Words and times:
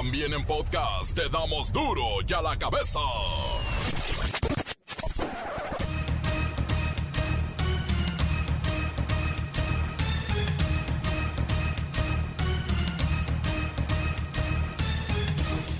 También 0.00 0.32
en 0.32 0.44
podcast 0.44 1.12
te 1.12 1.28
damos 1.28 1.72
duro 1.72 2.04
y 2.24 2.32
a 2.32 2.40
la 2.40 2.56
cabeza. 2.56 3.00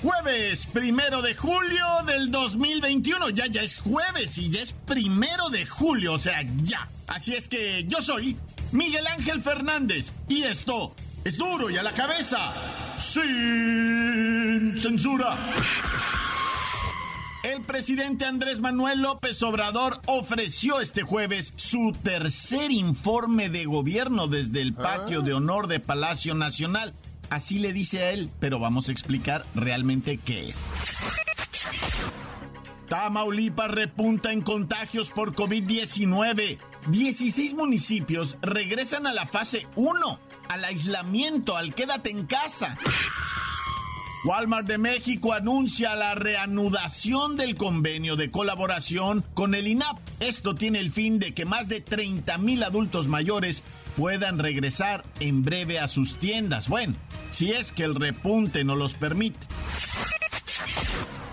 Jueves, 0.02 0.66
primero 0.66 1.22
de 1.22 1.36
julio 1.36 1.84
del 2.04 2.32
2021. 2.32 3.28
Ya, 3.30 3.46
ya 3.46 3.62
es 3.62 3.78
jueves 3.78 4.36
y 4.38 4.50
ya 4.50 4.62
es 4.62 4.72
primero 4.72 5.48
de 5.50 5.64
julio, 5.64 6.14
o 6.14 6.18
sea, 6.18 6.42
ya. 6.62 6.88
Así 7.06 7.34
es 7.34 7.46
que 7.46 7.84
yo 7.86 8.00
soy 8.00 8.36
Miguel 8.72 9.06
Ángel 9.06 9.40
Fernández 9.40 10.12
y 10.26 10.42
esto 10.42 10.92
es 11.22 11.36
duro 11.36 11.70
y 11.70 11.76
a 11.76 11.84
la 11.84 11.92
cabeza. 11.92 12.52
Sin 14.58 14.76
censura. 14.76 15.38
El 17.44 17.62
presidente 17.62 18.24
Andrés 18.24 18.58
Manuel 18.58 19.02
López 19.02 19.40
Obrador 19.44 20.00
ofreció 20.06 20.80
este 20.80 21.02
jueves 21.02 21.52
su 21.54 21.96
tercer 22.02 22.72
informe 22.72 23.50
de 23.50 23.66
gobierno 23.66 24.26
desde 24.26 24.60
el 24.60 24.74
patio 24.74 25.22
de 25.22 25.32
honor 25.32 25.68
de 25.68 25.78
Palacio 25.78 26.34
Nacional. 26.34 26.92
Así 27.30 27.60
le 27.60 27.72
dice 27.72 28.02
a 28.02 28.10
él, 28.10 28.32
pero 28.40 28.58
vamos 28.58 28.88
a 28.88 28.92
explicar 28.92 29.46
realmente 29.54 30.16
qué 30.16 30.48
es. 30.48 30.66
Tamaulipas 32.88 33.70
repunta 33.70 34.32
en 34.32 34.40
contagios 34.40 35.10
por 35.10 35.36
COVID-19. 35.36 36.58
16 36.88 37.54
municipios 37.54 38.38
regresan 38.42 39.06
a 39.06 39.12
la 39.12 39.24
fase 39.24 39.68
1, 39.76 40.18
al 40.48 40.64
aislamiento, 40.64 41.56
al 41.56 41.74
quédate 41.74 42.10
en 42.10 42.26
casa. 42.26 42.76
Walmart 44.24 44.66
de 44.66 44.78
México 44.78 45.32
anuncia 45.32 45.94
la 45.94 46.14
reanudación 46.16 47.36
del 47.36 47.54
convenio 47.54 48.16
de 48.16 48.30
colaboración 48.30 49.24
con 49.34 49.54
el 49.54 49.68
INAP. 49.68 49.98
Esto 50.18 50.56
tiene 50.56 50.80
el 50.80 50.90
fin 50.90 51.20
de 51.20 51.34
que 51.34 51.44
más 51.44 51.68
de 51.68 51.80
30 51.80 52.36
mil 52.38 52.64
adultos 52.64 53.06
mayores 53.06 53.62
puedan 53.96 54.38
regresar 54.38 55.04
en 55.20 55.44
breve 55.44 55.78
a 55.78 55.86
sus 55.86 56.16
tiendas. 56.16 56.68
Bueno, 56.68 56.94
si 57.30 57.52
es 57.52 57.70
que 57.70 57.84
el 57.84 57.94
repunte 57.94 58.64
no 58.64 58.74
los 58.74 58.94
permite. 58.94 59.46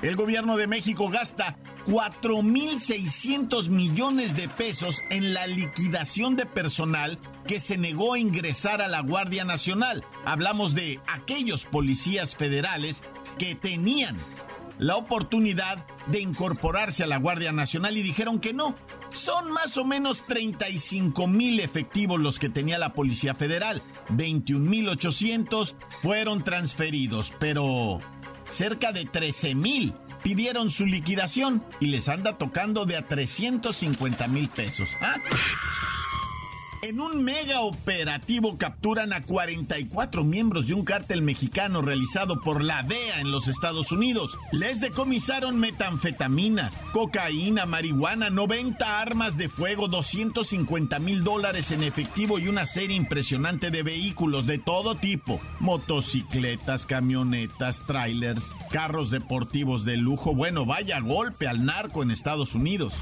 El 0.06 0.16
gobierno 0.16 0.56
de 0.56 0.68
México 0.68 1.10
gasta 1.10 1.58
4.600 1.88 3.70
millones 3.70 4.36
de 4.36 4.48
pesos 4.48 5.02
en 5.10 5.34
la 5.34 5.48
liquidación 5.48 6.36
de 6.36 6.46
personal 6.46 7.18
que 7.48 7.60
se 7.60 7.80
negó 7.80 8.14
a 8.14 8.20
ingresar 8.20 8.84
a 8.84 8.88
la 8.88 9.00
Guardia 9.02 9.46
Nacional. 9.46 10.06
Hablamos 10.24 10.76
de 10.76 11.00
aquellos 11.08 11.66
policías 11.66 12.36
federales 12.36 13.04
que 13.40 13.56
tenían 13.56 14.16
la 14.78 14.96
oportunidad 14.96 15.84
de 16.06 16.20
incorporarse 16.20 17.04
a 17.04 17.08
la 17.08 17.18
Guardia 17.18 17.52
Nacional 17.52 17.98
y 17.98 18.04
dijeron 18.04 18.40
que 18.40 18.54
no. 18.54 18.76
Son 19.10 19.50
más 19.52 19.76
o 19.78 19.86
menos 19.86 20.24
35 20.28 21.28
mil 21.28 21.60
efectivos 21.60 22.20
los 22.20 22.38
que 22.38 22.50
tenía 22.50 22.78
la 22.78 22.94
Policía 22.94 23.34
Federal. 23.34 23.82
21 24.10 24.70
mil 24.70 24.88
800 24.90 25.76
fueron 26.02 26.44
transferidos, 26.44 27.34
pero 27.40 28.02
cerca 28.50 28.92
de 28.92 29.06
13 29.06 29.56
mil 29.56 29.94
pidieron 30.24 30.72
su 30.72 30.86
liquidación 30.86 31.64
y 31.80 31.88
les 31.88 32.10
anda 32.10 32.38
tocando 32.38 32.86
de 32.86 32.98
a 32.98 33.08
350 33.08 34.28
mil 34.28 34.50
pesos. 34.50 34.90
¿Ah? 35.02 35.18
En 36.86 37.00
un 37.00 37.24
mega 37.24 37.62
operativo 37.62 38.60
capturan 38.60 39.12
a 39.12 39.24
44 39.24 40.24
miembros 40.24 40.68
de 40.68 40.76
un 40.76 40.86
cártel 40.86 41.24
mexicano 41.24 41.82
realizado 41.82 42.42
por 42.42 42.64
la 42.64 42.84
DEA 42.84 43.22
en 43.22 43.32
los 43.32 43.48
Estados 43.48 43.92
Unidos. 43.92 44.38
Les 44.52 44.82
decomisaron 44.82 45.58
metanfetaminas, 45.58 46.80
cocaína, 46.94 47.66
marihuana, 47.66 48.30
90 48.30 49.02
armas 49.02 49.36
de 49.36 49.50
fuego, 49.50 49.88
250 49.88 51.00
mil 51.00 51.24
dólares 51.24 51.72
en 51.72 51.82
efectivo 51.82 52.38
y 52.38 52.50
una 52.50 52.68
serie 52.68 52.96
impresionante 52.96 53.72
de 53.72 53.82
vehículos 53.82 54.46
de 54.46 54.60
todo 54.60 54.94
tipo. 54.94 55.42
Motocicletas, 55.60 56.86
camionetas, 56.86 57.84
trailers, 57.88 58.56
carros 58.70 59.10
deportivos 59.10 59.86
de 59.86 59.98
lujo. 59.98 60.36
Bueno, 60.36 60.68
vaya 60.68 61.00
golpe 61.00 61.48
al 61.48 61.66
narco 61.66 62.04
en 62.04 62.12
Estados 62.12 62.54
Unidos. 62.54 62.94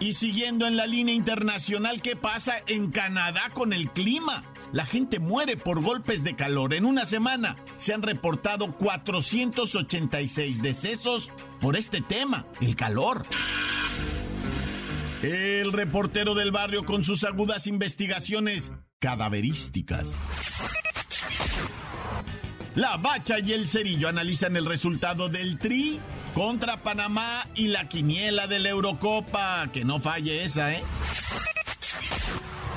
Y 0.00 0.14
siguiendo 0.14 0.66
en 0.66 0.76
la 0.76 0.86
línea 0.86 1.14
internacional, 1.14 2.00
¿qué 2.02 2.14
pasa 2.14 2.62
en 2.68 2.90
Canadá 2.92 3.50
con 3.52 3.72
el 3.72 3.90
clima? 3.90 4.44
La 4.72 4.84
gente 4.84 5.18
muere 5.18 5.56
por 5.56 5.82
golpes 5.82 6.22
de 6.22 6.36
calor. 6.36 6.72
En 6.74 6.84
una 6.84 7.04
semana 7.04 7.56
se 7.76 7.94
han 7.94 8.02
reportado 8.02 8.76
486 8.76 10.62
decesos 10.62 11.32
por 11.60 11.76
este 11.76 12.00
tema, 12.00 12.46
el 12.60 12.76
calor. 12.76 13.26
El 15.22 15.72
reportero 15.72 16.36
del 16.36 16.52
barrio 16.52 16.84
con 16.84 17.02
sus 17.02 17.24
agudas 17.24 17.66
investigaciones 17.66 18.72
cadaverísticas. 19.00 20.14
La 22.76 22.96
Bacha 22.98 23.40
y 23.40 23.52
el 23.52 23.66
Cerillo 23.66 24.08
analizan 24.08 24.56
el 24.56 24.64
resultado 24.64 25.28
del 25.28 25.58
Tri 25.58 25.98
contra 26.38 26.76
Panamá 26.76 27.48
y 27.56 27.66
la 27.66 27.88
quiniela 27.88 28.46
de 28.46 28.60
la 28.60 28.68
Eurocopa. 28.68 29.68
Que 29.72 29.84
no 29.84 29.98
falle 29.98 30.44
esa, 30.44 30.72
¿eh? 30.72 30.84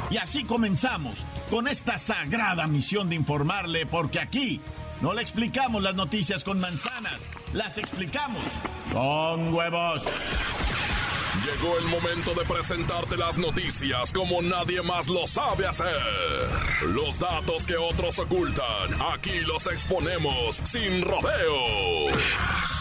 Y 0.09 0.17
así 0.17 0.45
comenzamos 0.45 1.27
con 1.51 1.67
esta 1.67 1.99
sagrada 1.99 2.65
misión 2.65 3.07
de 3.07 3.15
informarle, 3.15 3.85
porque 3.85 4.19
aquí 4.19 4.59
no 4.99 5.13
le 5.13 5.21
explicamos 5.21 5.83
las 5.83 5.93
noticias 5.93 6.43
con 6.43 6.59
manzanas, 6.59 7.29
las 7.53 7.77
explicamos 7.77 8.41
con 8.91 9.53
huevos. 9.53 10.01
Llegó 11.45 11.77
el 11.77 11.85
momento 11.85 12.33
de 12.33 12.43
presentarte 12.45 13.15
las 13.15 13.37
noticias 13.37 14.11
como 14.11 14.41
nadie 14.41 14.81
más 14.81 15.07
lo 15.07 15.27
sabe 15.27 15.67
hacer. 15.67 15.95
Los 16.87 17.19
datos 17.19 17.67
que 17.67 17.77
otros 17.77 18.17
ocultan, 18.17 19.01
aquí 19.13 19.39
los 19.41 19.67
exponemos 19.67 20.61
sin 20.63 21.03
rodeos. 21.03 22.80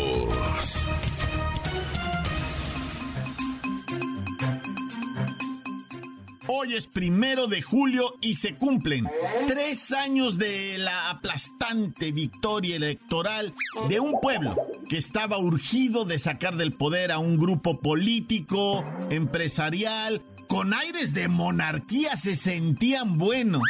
Hoy 6.53 6.73
es 6.73 6.85
primero 6.85 7.47
de 7.47 7.61
julio 7.61 8.17
y 8.19 8.33
se 8.33 8.55
cumplen 8.55 9.09
tres 9.47 9.93
años 9.93 10.37
de 10.37 10.77
la 10.79 11.09
aplastante 11.09 12.11
victoria 12.11 12.75
electoral 12.75 13.53
de 13.87 14.01
un 14.01 14.19
pueblo 14.19 14.57
que 14.89 14.97
estaba 14.97 15.37
urgido 15.37 16.03
de 16.03 16.19
sacar 16.19 16.57
del 16.57 16.73
poder 16.73 17.13
a 17.13 17.19
un 17.19 17.37
grupo 17.37 17.79
político, 17.79 18.83
empresarial, 19.09 20.23
con 20.49 20.73
aires 20.73 21.13
de 21.13 21.29
monarquía 21.29 22.17
se 22.17 22.35
sentían 22.35 23.17
buenos. 23.17 23.63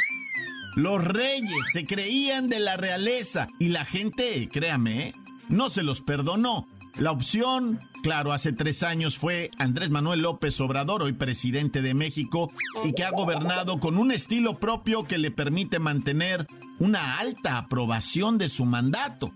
Los 0.74 1.04
reyes 1.04 1.60
se 1.72 1.84
creían 1.84 2.48
de 2.48 2.58
la 2.58 2.76
realeza 2.76 3.46
y 3.60 3.68
la 3.68 3.84
gente, 3.84 4.48
créame, 4.48 5.14
no 5.48 5.70
se 5.70 5.84
los 5.84 6.00
perdonó. 6.00 6.66
La 6.98 7.10
opción, 7.10 7.80
claro, 8.02 8.32
hace 8.32 8.52
tres 8.52 8.82
años 8.82 9.16
fue 9.16 9.50
Andrés 9.58 9.88
Manuel 9.90 10.20
López 10.20 10.60
Obrador, 10.60 11.02
hoy 11.02 11.14
presidente 11.14 11.80
de 11.80 11.94
México, 11.94 12.52
y 12.84 12.92
que 12.92 13.02
ha 13.02 13.10
gobernado 13.10 13.80
con 13.80 13.96
un 13.96 14.12
estilo 14.12 14.58
propio 14.58 15.04
que 15.04 15.16
le 15.16 15.30
permite 15.30 15.78
mantener 15.78 16.46
una 16.78 17.18
alta 17.18 17.56
aprobación 17.56 18.36
de 18.36 18.50
su 18.50 18.66
mandato. 18.66 19.32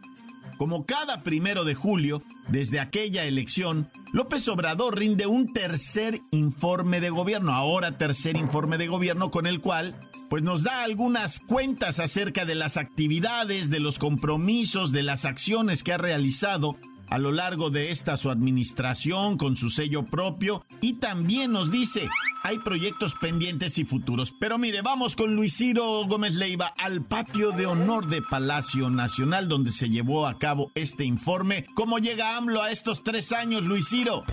Como 0.59 0.85
cada 0.85 1.23
primero 1.23 1.65
de 1.65 1.75
julio, 1.75 2.23
desde 2.49 2.79
aquella 2.79 3.25
elección, 3.25 3.91
López 4.13 4.47
Obrador 4.49 4.99
rinde 4.99 5.27
un 5.27 5.53
tercer 5.53 6.21
informe 6.33 7.01
de 7.01 7.11
gobierno, 7.11 7.53
ahora 7.53 7.99
tercer 7.99 8.37
informe 8.37 8.79
de 8.79 8.87
gobierno 8.87 9.31
con 9.31 9.47
el 9.47 9.61
cual 9.61 9.95
pues 10.29 10.43
nos 10.43 10.63
da 10.63 10.83
algunas 10.83 11.41
cuentas 11.41 12.01
acerca 12.01 12.45
de 12.45 12.55
las 12.55 12.77
actividades, 12.77 13.71
de 13.71 13.81
los 13.81 13.99
compromisos, 13.99 14.93
de 14.93 15.03
las 15.03 15.25
acciones 15.25 15.83
que 15.83 15.93
ha 15.93 15.99
realizado 15.99 16.77
a 17.09 17.19
lo 17.19 17.33
largo 17.33 17.71
de 17.71 17.91
esta 17.91 18.17
su 18.17 18.31
administración 18.31 19.37
con 19.37 19.57
su 19.57 19.71
sello 19.71 20.05
propio 20.05 20.65
y 20.81 20.95
también 20.95 21.53
nos 21.53 21.71
dice 21.71 22.09
hay 22.43 22.59
proyectos 22.61 23.15
pendientes 23.15 23.77
y 23.79 23.85
futuros. 23.85 24.33
Pero 24.39 24.57
mire, 24.57 24.81
vamos 24.81 25.17
con 25.17 25.35
Luis 25.35 25.57
Ciro 25.57 26.05
Gómez 26.07 26.35
Leiva 26.35 26.73
al 26.79 27.03
patio 27.03 27.51
de 27.51 27.67
honor 27.67 28.07
de 28.07 28.23
Palacio 28.23 28.89
Nacional 28.89 29.49
donde 29.49 29.73
se 29.73 29.89
llevó 29.89 30.27
a 30.27 30.39
cabo 30.39 30.71
este 30.75 31.05
informe. 31.05 31.67
¿Cómo 31.75 31.99
llega 31.99 32.37
AMLO 32.37 32.63
a 32.63 32.71
estos 32.71 33.03
tres 33.03 33.33
años, 33.33 33.63
Luis 33.63 33.89
Ciro? 33.89 34.25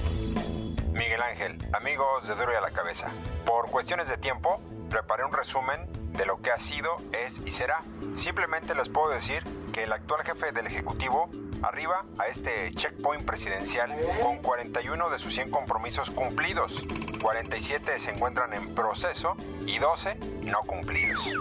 Miguel 0.93 1.21
Ángel, 1.21 1.57
amigos 1.73 2.27
de 2.27 2.35
Duro 2.35 2.51
y 2.53 2.55
a 2.55 2.61
la 2.61 2.69
Cabeza. 2.69 3.11
Por 3.45 3.71
cuestiones 3.71 4.07
de 4.07 4.17
tiempo, 4.17 4.61
preparé 4.91 5.25
un 5.25 5.33
resumen 5.33 5.79
de 6.15 6.25
lo 6.27 6.39
que 6.39 6.51
ha 6.51 6.59
sido, 6.59 6.97
es 7.25 7.41
y 7.45 7.49
será. 7.49 7.81
Simplemente 8.15 8.75
les 8.75 8.89
puedo 8.89 9.09
decir 9.09 9.43
que 9.73 9.85
el 9.85 9.91
actual 9.91 10.23
jefe 10.23 10.51
del 10.51 10.67
Ejecutivo 10.67 11.31
arriba 11.63 12.06
a 12.18 12.27
este 12.27 12.71
checkpoint 12.75 13.25
presidencial 13.25 13.92
con 14.21 14.38
41 14.38 15.10
de 15.10 15.19
sus 15.19 15.33
100 15.33 15.50
compromisos 15.50 16.12
cumplidos. 16.12 16.83
47 17.21 18.00
se 18.00 18.12
encuentran 18.12 18.54
en 18.54 18.75
proceso 18.75 19.36
y 19.65 19.80
12 19.80 20.18
no 20.44 20.60
cumplidos. 20.68 21.33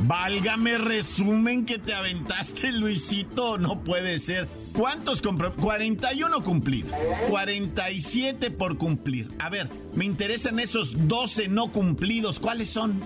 Válgame 0.00 0.76
resumen 0.76 1.64
que 1.64 1.78
te 1.78 1.94
aventaste, 1.94 2.72
Luisito. 2.72 3.56
No 3.56 3.82
puede 3.82 4.18
ser. 4.18 4.48
¿Cuántos 4.76 5.22
compromisos? 5.22 5.64
41 5.64 6.42
cumplidos. 6.42 6.92
47 7.30 8.50
por 8.50 8.76
cumplir. 8.76 9.32
A 9.38 9.48
ver, 9.48 9.70
me 9.94 10.04
interesan 10.04 10.58
esos 10.58 11.08
12 11.08 11.48
no 11.48 11.72
cumplidos. 11.72 12.38
¿Cuáles 12.38 12.68
son? 12.68 13.00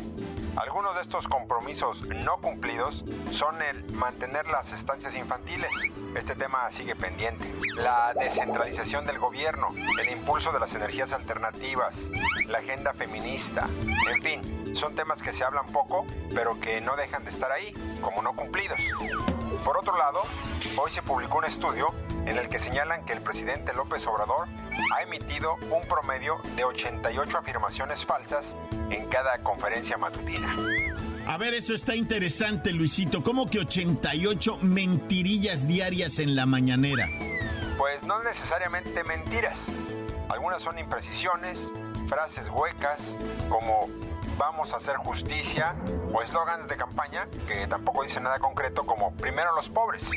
Algunos 0.61 0.97
de 0.97 1.03
estos 1.03 1.29
compromisos 1.29 2.03
no 2.03 2.39
cumplidos 2.39 3.05
son 3.31 3.63
el 3.63 3.93
mantener 3.93 4.49
las 4.49 4.73
estancias 4.73 5.15
infantiles. 5.15 5.71
Este 6.17 6.35
tema 6.35 6.69
sigue 6.73 6.97
pendiente. 6.97 7.55
La 7.77 8.13
descentralización 8.13 9.07
del 9.07 9.21
gobierno, 9.21 9.69
el 10.01 10.11
impulso 10.11 10.51
de 10.51 10.59
las 10.59 10.75
energías 10.75 11.13
alternativas, 11.13 12.11
la 12.47 12.59
agenda 12.59 12.93
feminista, 12.93 13.69
en 14.13 14.21
fin, 14.21 14.75
son 14.75 14.97
temas 14.97 15.23
que 15.23 15.33
se 15.33 15.45
hablan 15.45 15.67
poco, 15.67 16.05
pero 16.35 16.59
que 16.59 16.81
no 16.81 16.97
dejan 16.97 17.25
de 17.25 17.31
estar 17.31 17.53
ahí, 17.53 17.73
como 18.01 18.21
no 18.23 18.35
cumplidos. 18.35 18.81
Por 19.65 19.77
otro 19.77 19.97
lado, 19.97 20.23
hoy 20.77 20.91
se 20.91 21.03
publicó 21.03 21.39
un 21.39 21.45
estudio 21.45 21.95
en 22.27 22.37
el 22.37 22.49
que 22.49 22.59
señalan 22.59 23.05
que 23.05 23.13
el 23.13 23.21
presidente 23.21 23.73
López 23.75 24.05
Obrador 24.09 24.49
ha 24.93 25.03
emitido 25.03 25.57
un 25.71 25.87
promedio 25.89 26.41
de 26.57 26.65
88 26.65 27.39
afirmaciones 27.39 28.05
falsas 28.05 28.55
en 28.91 29.07
cada 29.07 29.39
conferencia 29.43 29.97
matutina. 29.97 30.57
A 31.27 31.37
ver, 31.37 31.53
eso 31.55 31.75
está 31.75 31.95
interesante, 31.95 32.73
Luisito. 32.73 33.23
¿Cómo 33.23 33.51
que 33.51 33.59
88 33.59 34.59
mentirillas 34.63 35.69
diarias 35.69 36.19
en 36.21 36.35
la 36.35 36.47
mañanera? 36.47 37.07
Pues 37.77 38.03
no 38.03 38.23
necesariamente 38.23 39.05
mentiras. 39.05 39.67
Algunas 40.31 40.63
son 40.63 40.79
imprecisiones, 40.79 41.73
frases 42.09 42.49
huecas, 42.49 43.19
como 43.49 43.89
vamos 44.39 44.73
a 44.73 44.77
hacer 44.77 44.97
justicia 44.97 45.75
o 46.13 46.23
eslogans 46.23 46.69
de 46.69 46.77
campaña 46.77 47.27
que 47.47 47.67
tampoco 47.67 48.05
dicen 48.05 48.23
nada 48.23 48.39
concreto 48.39 48.87
como 48.87 49.13
primero 49.15 49.55
los 49.55 49.69
pobres. 49.69 50.09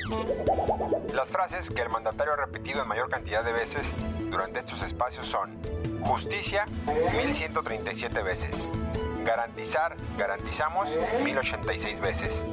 Las 1.14 1.32
frases 1.32 1.70
que 1.70 1.82
el 1.82 1.90
mandatario 1.90 2.34
ha 2.34 2.38
repetido 2.38 2.84
en 2.84 2.88
mayor 2.88 3.10
cantidad 3.10 3.44
de 3.44 3.52
veces 3.52 3.96
durante 4.30 4.60
estos 4.60 4.82
espacios 4.84 5.28
son 5.28 5.60
justicia 6.04 6.66
1137 7.12 8.24
veces, 8.24 8.70
garantizar, 9.26 9.96
garantizamos 10.18 10.90
1086 11.24 12.00
veces, 12.00 12.46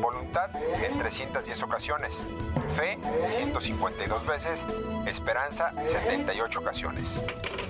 voluntad 0.00 0.50
en 0.82 0.98
310 0.98 1.62
ocasiones, 1.62 2.24
fe 2.76 2.98
152 3.26 4.26
veces, 4.26 4.66
esperanza 5.06 5.72
78 5.84 6.60
ocasiones. 6.60 7.20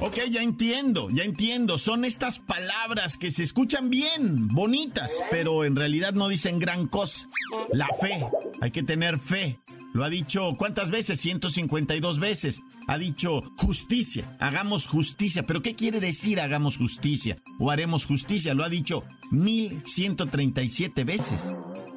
Ok, 0.00 0.18
ya 0.28 0.42
entiendo, 0.42 1.08
ya 1.10 1.24
entiendo. 1.24 1.78
Son 1.78 2.04
estas 2.04 2.38
palabras 2.38 3.16
que 3.16 3.30
se 3.30 3.42
escuchan 3.42 3.90
bien, 3.90 4.48
bonitas, 4.48 5.12
pero 5.30 5.64
en 5.64 5.76
realidad 5.76 6.12
no 6.12 6.28
dicen 6.28 6.58
gran 6.58 6.86
cosa. 6.86 7.28
La 7.72 7.86
fe, 8.00 8.26
hay 8.60 8.70
que 8.70 8.82
tener 8.82 9.18
fe. 9.18 9.58
Lo 9.96 10.04
ha 10.04 10.10
dicho, 10.10 10.56
¿cuántas 10.58 10.90
veces? 10.90 11.18
152 11.22 12.18
veces. 12.18 12.60
Ha 12.86 12.98
dicho 12.98 13.42
justicia, 13.56 14.36
hagamos 14.38 14.86
justicia. 14.86 15.46
¿Pero 15.46 15.62
qué 15.62 15.74
quiere 15.74 16.00
decir 16.00 16.38
hagamos 16.38 16.76
justicia 16.76 17.38
o 17.58 17.70
haremos 17.70 18.04
justicia? 18.04 18.52
Lo 18.52 18.62
ha 18.62 18.68
dicho 18.68 19.04
1137 19.30 21.02
veces. 21.04 21.54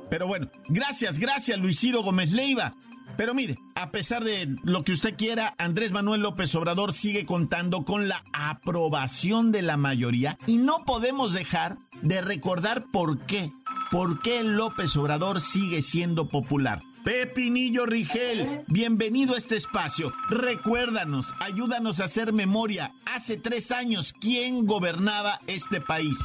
Pero 0.10 0.28
bueno, 0.28 0.50
gracias, 0.70 1.20
gracias 1.20 1.60
Luis 1.60 1.86
Gómez 1.92 2.32
Leiva. 2.32 2.74
Pero 3.18 3.34
mire, 3.34 3.58
a 3.76 3.92
pesar 3.92 4.24
de 4.24 4.48
lo 4.64 4.86
que 4.86 4.94
usted 4.94 5.18
quiera, 5.18 5.54
Andrés 5.58 5.92
Manuel 5.92 6.22
López 6.22 6.56
Obrador 6.56 6.94
sigue 6.94 7.26
contando 7.26 7.84
con 7.84 8.08
la 8.08 8.24
aprobación 8.32 9.52
de 9.52 9.62
la 9.62 9.76
mayoría 9.76 10.38
y 10.48 10.56
no 10.56 10.86
podemos 10.86 11.34
dejar 11.34 11.78
de 12.02 12.22
recordar 12.22 12.86
por 12.94 13.26
qué. 13.26 13.52
¿Por 13.92 14.22
qué 14.22 14.42
López 14.44 14.96
Obrador 14.96 15.42
sigue 15.42 15.82
siendo 15.82 16.30
popular? 16.30 16.82
Pepinillo 17.04 17.86
Rigel, 17.86 18.64
bienvenido 18.68 19.34
a 19.34 19.38
este 19.38 19.56
espacio. 19.56 20.12
Recuérdanos, 20.30 21.34
ayúdanos 21.40 22.00
a 22.00 22.06
hacer 22.06 22.34
memoria. 22.34 22.94
Hace 23.06 23.38
tres 23.38 23.72
años, 23.72 24.14
¿quién 24.20 24.66
gobernaba 24.66 25.40
este 25.48 25.80
país? 25.80 26.18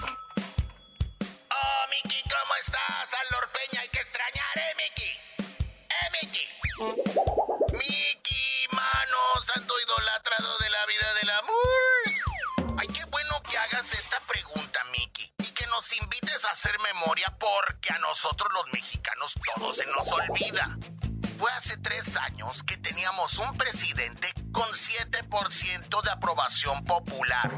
Oh, 1.22 1.84
Miki, 1.90 2.22
¿cómo 2.22 2.54
estás? 2.60 3.14
Al 3.14 3.50
Peña 3.52 3.82
hay 3.82 3.88
que 3.88 4.00
extrañar, 4.00 4.56
¿eh, 4.56 4.74
Miki? 4.76 5.10
¿Eh, 5.88 6.08
Miki? 6.22 6.44
Miki, 7.72 8.66
mano, 8.72 9.18
santo 9.54 9.74
idolatrado 9.86 10.58
de 10.58 10.70
la 10.70 10.86
vida 10.86 11.14
del 11.20 11.30
amor. 11.30 12.78
Ay, 12.78 12.88
qué 12.88 13.04
bueno 13.04 13.40
que 13.48 13.56
hagas 13.56 13.92
esta 13.94 14.18
pregunta, 14.26 14.80
Miki. 14.90 15.30
Y 15.38 15.52
que 15.52 15.66
nos 15.66 15.86
invites 16.02 16.23
memoria 16.82 17.32
porque 17.38 17.93
a 17.93 17.99
nosotros 17.99 18.50
los 18.52 18.72
mexicanos 18.72 19.34
todo 19.55 19.72
se 19.72 19.87
nos 19.87 20.08
olvida. 20.08 20.76
Fue 21.38 21.50
hace 21.52 21.76
tres 21.78 22.16
años 22.16 22.62
que 22.62 22.76
teníamos 22.76 23.38
un 23.38 23.56
presidente 23.56 24.32
con 24.52 24.69
7% 24.69 26.02
de 26.02 26.11
aprobación 26.11 26.84
popular. 26.84 27.50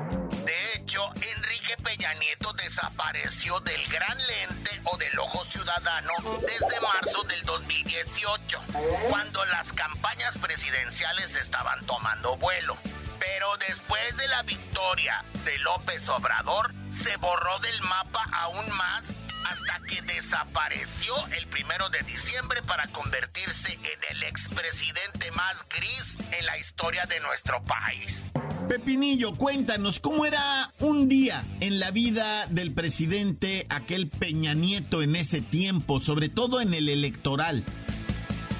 De 0.45 0.75
hecho, 0.75 1.13
Enrique 1.15 1.77
Peña 1.83 2.15
Nieto 2.15 2.53
desapareció 2.55 3.61
del 3.61 3.87
gran 3.89 4.17
lente 4.27 4.81
o 4.85 4.97
del 4.97 5.19
ojo 5.19 5.45
ciudadano 5.45 6.13
desde 6.41 6.81
marzo 6.81 7.23
del 7.25 7.43
2018, 7.45 8.61
cuando 9.09 9.45
las 9.47 9.73
campañas 9.73 10.37
presidenciales 10.39 11.37
estaban 11.37 11.85
tomando 11.87 12.37
vuelo. 12.37 12.77
Pero 13.19 13.57
después 13.59 14.17
de 14.17 14.29
la 14.29 14.43
victoria 14.43 15.25
de 15.45 15.59
López 15.59 16.09
Obrador, 16.09 16.75
se 16.97 17.17
borró 17.19 17.59
del 17.61 17.81
mapa 17.83 18.25
aún 18.33 18.69
más 18.77 19.07
hasta 19.45 19.81
que 19.87 20.03
desapareció 20.03 21.15
el 21.37 21.47
primero 21.47 21.89
de 21.91 22.01
diciembre 22.03 22.63
para 22.63 22.89
convertirse 22.89 23.73
en 23.75 24.17
el 24.17 24.23
expresidente 24.25 25.31
más 25.33 25.65
gris 25.69 26.19
en 26.39 26.47
la 26.47 26.59
historia 26.59 27.07
de 27.07 27.21
nuestro 27.21 27.63
país. 27.63 28.33
Pepinillo, 28.69 29.35
cuéntanos, 29.37 30.01
¿cómo 30.01 30.27
era 30.27 30.73
un 30.81 31.09
día 31.09 31.45
en 31.61 31.79
la 31.79 31.93
vida 31.93 32.47
del 32.47 32.73
presidente 32.73 33.67
aquel 33.69 34.09
Peña 34.09 34.55
Nieto 34.55 35.03
en 35.03 35.15
ese 35.15 35.41
tiempo, 35.41 36.01
sobre 36.01 36.29
todo 36.29 36.61
en 36.61 36.75
el 36.75 36.89
electoral? 36.89 37.63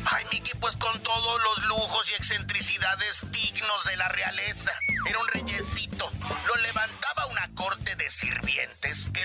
Ay, 0.05 0.25
Miki, 0.33 0.53
pues 0.61 0.77
con 0.77 0.97
todos 1.03 1.43
los 1.43 1.67
lujos 1.67 2.11
y 2.13 2.15
excentricidades 2.15 3.25
dignos 3.33 3.85
de 3.85 3.97
la 3.97 4.09
realeza. 4.09 4.71
Era 5.09 5.19
un 5.19 5.27
reyesito. 5.29 5.76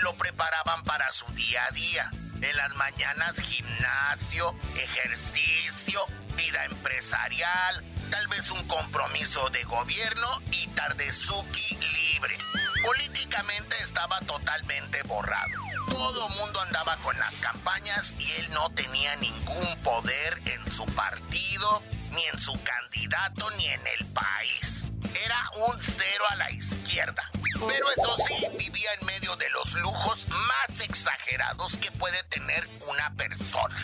Lo 0.02 0.16
preparaban 0.16 0.84
para 0.84 1.12
su 1.12 1.26
día 1.34 1.66
a 1.66 1.72
día. 1.72 2.12
En 2.42 2.58
las 2.58 2.76
mañanas 2.76 3.40
gimnasio, 3.40 4.56
ejercicio, 4.76 6.06
vida 6.36 6.66
empresarial, 6.66 7.84
tal 8.10 8.28
vez 8.28 8.50
un 8.50 8.68
compromiso 8.68 9.50
de 9.52 9.64
gobierno 9.64 10.42
y 10.52 10.68
Tardezuki 10.68 11.78
libre. 11.78 12.38
Políticamente 12.84 13.76
estaba 13.82 14.20
totalmente 14.22 15.04
borrado. 15.04 15.54
Todo 15.90 16.30
mundo 16.30 16.62
andaba 16.62 16.98
con 16.98 17.18
las 17.20 17.34
campañas 17.36 18.14
y 18.18 18.32
él 18.32 18.52
no 18.54 18.72
tenía 18.72 19.16
ningún 19.18 19.78
poder 19.84 20.42
en 20.46 20.72
su 20.72 20.86
partido, 20.88 21.84
ni 22.12 22.26
en 22.26 22.40
su 22.40 22.54
candidato, 22.64 23.50
ni 23.52 23.68
en 23.68 23.82
el 24.00 24.06
país. 24.08 24.86
Era 25.24 25.50
un 25.68 25.80
cero 25.80 26.24
a 26.30 26.36
la 26.36 26.52
izquierda. 26.52 27.30
Pero 27.68 27.86
eso 27.92 28.16
sí, 28.28 28.46
vivía 28.58 28.90
en 29.00 29.06
medio 29.06 29.36
de 29.36 29.50
los 29.50 29.74
lujos 29.76 30.28
más 30.30 30.80
exagerados 30.82 31.78
que 31.78 31.92
puede 31.92 32.24
tener 32.24 32.68
una 32.90 33.14
persona. 33.16 33.84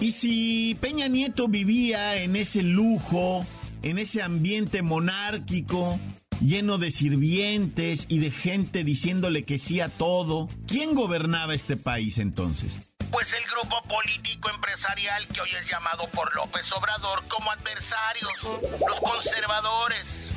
Y 0.00 0.12
si 0.12 0.76
Peña 0.80 1.08
Nieto 1.08 1.48
vivía 1.48 2.16
en 2.16 2.36
ese 2.36 2.62
lujo, 2.62 3.46
en 3.82 3.98
ese 3.98 4.22
ambiente 4.22 4.82
monárquico, 4.82 5.98
lleno 6.40 6.78
de 6.78 6.90
sirvientes 6.90 8.06
y 8.08 8.18
de 8.18 8.30
gente 8.30 8.84
diciéndole 8.84 9.44
que 9.44 9.58
sí 9.58 9.80
a 9.80 9.88
todo. 9.88 10.48
¿Quién 10.66 10.94
gobernaba 10.94 11.54
este 11.54 11.76
país 11.76 12.18
entonces? 12.18 12.80
Pues 13.10 13.32
el 13.32 13.44
grupo 13.44 13.82
político 13.84 14.50
empresarial 14.50 15.26
que 15.28 15.40
hoy 15.40 15.50
es 15.58 15.68
llamado 15.68 16.08
por 16.10 16.34
López 16.34 16.72
Obrador 16.72 17.22
como 17.28 17.50
adversarios, 17.52 18.32
los 18.86 19.00
conservadores, 19.00 20.30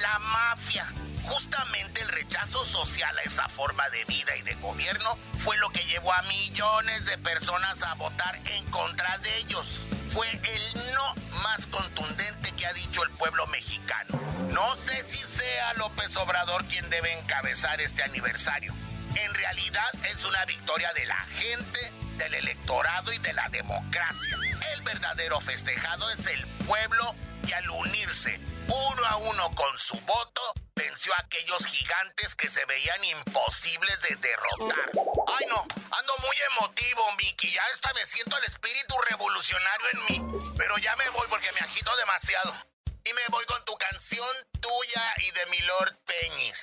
la 0.00 0.18
mafia. 0.18 0.86
Justamente 1.24 2.02
el 2.02 2.08
rechazo 2.08 2.64
social 2.64 3.16
a 3.18 3.22
esa 3.22 3.48
forma 3.48 3.88
de 3.90 4.04
vida 4.04 4.36
y 4.36 4.42
de 4.42 4.54
gobierno 4.56 5.18
fue 5.38 5.56
lo 5.58 5.70
que 5.70 5.84
llevó 5.84 6.12
a 6.12 6.22
millones 6.22 7.04
de 7.06 7.16
personas 7.18 7.82
a 7.82 7.94
votar 7.94 8.38
en 8.46 8.64
contra 8.66 9.16
de 9.18 9.36
ellos. 9.38 9.80
Fue 10.10 10.30
el 10.30 10.94
no 10.94 11.14
más 11.42 11.66
contundente 11.66 12.52
que 12.52 12.66
ha 12.66 12.72
dicho 12.72 13.02
el 13.02 13.10
pueblo 13.10 13.46
mexicano. 13.48 14.20
No 14.50 14.76
sé 14.76 15.02
si 15.08 15.18
sea 15.18 15.72
López 15.74 16.16
Obrador 16.16 16.64
quien 16.66 16.88
debe 16.90 17.18
encabezar 17.18 17.80
este 17.80 18.02
aniversario, 18.02 18.74
En 19.16 19.32
realidad 19.34 19.88
es 20.10 20.24
una 20.24 20.44
victoria 20.44 20.92
de 20.92 21.06
la 21.06 21.24
gente, 21.38 21.92
del 22.18 22.34
electorado 22.34 23.12
y 23.12 23.18
de 23.18 23.32
la 23.32 23.48
democracia. 23.48 24.38
El 24.74 24.82
verdadero 24.82 25.40
festejado 25.40 26.10
es 26.10 26.26
el 26.26 26.46
pueblo 26.66 27.14
y 27.46 27.52
al 27.52 27.70
unirse 27.70 28.40
uno 28.68 29.06
a 29.06 29.16
uno 29.16 29.50
con 29.54 29.78
su 29.78 29.98
voto, 30.00 30.40
venció 30.74 31.12
a 31.14 31.20
aquellos 31.20 31.64
gigantes 31.66 32.34
que 32.34 32.48
se 32.48 32.64
veían 32.64 33.04
imposibles 33.04 34.00
de 34.02 34.16
derrotar. 34.16 34.90
Ay 35.38 35.46
no, 35.48 35.60
ando 35.90 36.12
muy 36.18 36.36
emotivo, 36.52 37.12
Mickey. 37.18 37.50
Ya 37.52 37.62
esta 37.72 37.92
me 37.94 38.06
siento 38.06 38.36
el 38.38 38.44
espíritu 38.44 38.94
revolucionario 39.10 39.86
en 39.92 40.04
mí. 40.04 40.52
Pero 40.56 40.78
ya 40.78 40.94
me 40.96 41.08
voy 41.10 41.26
porque 41.28 41.52
me 41.52 41.60
agito 41.60 41.94
demasiado. 41.96 42.54
Y 43.04 43.12
me 43.12 43.22
voy 43.30 43.44
con 43.44 43.64
tu 43.64 43.74
canción 43.76 44.34
tuya 44.60 45.04
y 45.26 45.30
de 45.32 45.46
mi 45.46 45.58
Lord 45.66 45.96
Peñis. 46.06 46.60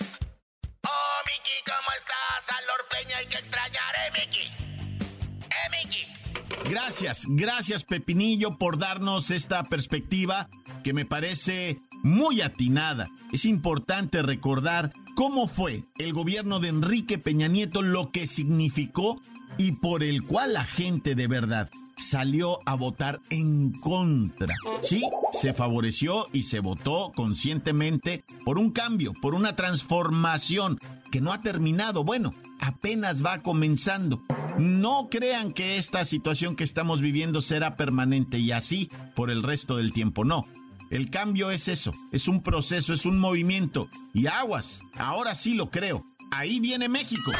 Oh, 0.83 1.21
Mickey, 1.25 1.61
¿cómo 1.65 1.91
estás? 1.97 2.49
A 2.49 2.61
Lord 2.61 2.87
Peña 2.89 3.17
hay 3.17 3.27
que 3.27 3.37
extrañar, 3.37 3.95
¿eh? 3.95 4.11
¿Eh, 4.15 5.69
Mickey? 5.69 6.21
Gracias, 6.65 7.23
gracias 7.27 7.83
Pepinillo 7.83 8.57
por 8.57 8.77
darnos 8.77 9.31
esta 9.31 9.63
perspectiva 9.63 10.49
que 10.83 10.93
me 10.93 11.05
parece 11.05 11.77
muy 12.03 12.41
atinada. 12.41 13.09
Es 13.31 13.45
importante 13.45 14.21
recordar 14.21 14.93
cómo 15.15 15.47
fue 15.47 15.83
el 15.97 16.13
gobierno 16.13 16.59
de 16.59 16.69
Enrique 16.69 17.17
Peña 17.17 17.47
Nieto, 17.47 17.81
lo 17.81 18.11
que 18.11 18.27
significó 18.27 19.21
y 19.57 19.73
por 19.73 20.03
el 20.03 20.23
cual 20.23 20.53
la 20.53 20.63
gente 20.63 21.15
de 21.15 21.27
verdad 21.27 21.69
salió 21.97 22.59
a 22.65 22.75
votar 22.75 23.21
en 23.29 23.71
contra. 23.73 24.53
Sí, 24.81 25.03
se 25.31 25.53
favoreció 25.53 26.27
y 26.33 26.43
se 26.43 26.59
votó 26.59 27.11
conscientemente 27.15 28.23
por 28.43 28.57
un 28.57 28.71
cambio, 28.71 29.13
por 29.21 29.35
una 29.35 29.55
transformación 29.55 30.79
que 31.11 31.21
no 31.21 31.31
ha 31.31 31.41
terminado. 31.41 32.03
Bueno, 32.03 32.33
apenas 32.59 33.23
va 33.23 33.41
comenzando. 33.41 34.23
No 34.57 35.09
crean 35.09 35.53
que 35.53 35.77
esta 35.77 36.05
situación 36.05 36.55
que 36.55 36.63
estamos 36.63 37.01
viviendo 37.01 37.41
será 37.41 37.75
permanente 37.75 38.39
y 38.39 38.51
así 38.51 38.89
por 39.15 39.29
el 39.29 39.43
resto 39.43 39.77
del 39.77 39.93
tiempo. 39.93 40.25
No. 40.25 40.45
El 40.91 41.09
cambio 41.09 41.51
es 41.51 41.69
eso, 41.69 41.93
es 42.11 42.27
un 42.27 42.43
proceso, 42.43 42.93
es 42.93 43.05
un 43.05 43.17
movimiento. 43.17 43.87
Y 44.13 44.27
aguas, 44.27 44.81
ahora 44.97 45.35
sí 45.35 45.53
lo 45.53 45.71
creo. 45.71 46.05
Ahí 46.31 46.59
viene 46.59 46.89
México. 46.89 47.31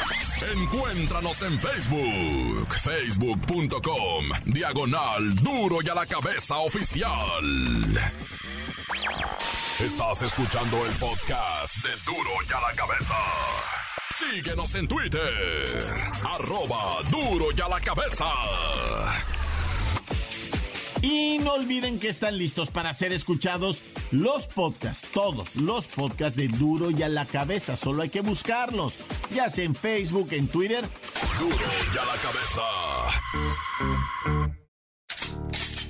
Encuéntranos 0.54 1.42
en 1.42 1.60
Facebook, 1.60 2.74
facebook.com, 2.82 4.26
diagonal 4.46 5.34
duro 5.36 5.82
y 5.82 5.88
a 5.90 5.94
la 5.94 6.06
cabeza 6.06 6.56
oficial. 6.58 7.44
Estás 9.80 10.22
escuchando 10.22 10.86
el 10.86 10.92
podcast 10.92 11.76
de 11.84 11.90
duro 12.06 12.30
y 12.48 12.52
a 12.54 12.60
la 12.70 12.74
cabeza. 12.74 13.14
Síguenos 14.18 14.74
en 14.76 14.88
Twitter, 14.88 15.94
arroba 16.24 17.02
duro 17.10 17.48
y 17.54 17.60
a 17.60 17.68
la 17.68 17.80
cabeza. 17.80 18.24
Y 21.02 21.38
no 21.38 21.54
olviden 21.54 21.98
que 21.98 22.08
están 22.08 22.38
listos 22.38 22.70
para 22.70 22.94
ser 22.94 23.12
escuchados 23.12 23.82
los 24.12 24.46
podcasts, 24.46 25.08
todos 25.12 25.54
los 25.56 25.88
podcasts 25.88 26.36
de 26.36 26.46
Duro 26.46 26.92
y 26.92 27.02
a 27.02 27.08
la 27.08 27.26
cabeza. 27.26 27.76
Solo 27.76 28.02
hay 28.02 28.08
que 28.08 28.20
buscarlos, 28.20 28.94
ya 29.34 29.50
sea 29.50 29.64
en 29.64 29.74
Facebook, 29.74 30.28
en 30.30 30.46
Twitter. 30.46 30.84
Duro 31.40 31.56
y 31.56 31.98
a 31.98 32.04
la 32.04 32.14
cabeza. 32.22 32.62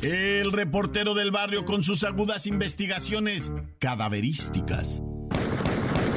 El 0.03 0.51
reportero 0.51 1.15
del 1.15 1.31
barrio 1.31 1.67
con 1.67 1.83
sus 1.85 2.03
agudas 2.05 2.47
investigaciones 2.47 3.53
cadaverísticas. 3.79 5.03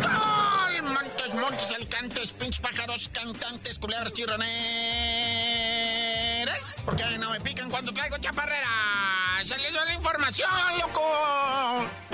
¡Ay, 0.10 0.82
montes, 0.82 1.34
montes, 1.36 1.72
alicantes, 1.76 2.32
pinches 2.32 2.62
pájaros, 2.62 3.10
cantantes, 3.10 3.78
culebras, 3.78 4.14
chirroneras! 4.14 5.25
¿Por 6.86 6.96
qué 6.96 7.18
no 7.18 7.32
me 7.32 7.40
pican 7.42 7.70
cuando 7.72 7.92
traigo 7.92 8.18
chaparrera? 8.20 9.25
¡Se 9.46 9.56
les 9.60 9.72
dio 9.72 9.86
la 9.86 9.94
información, 9.94 10.50
loco! 10.80 11.02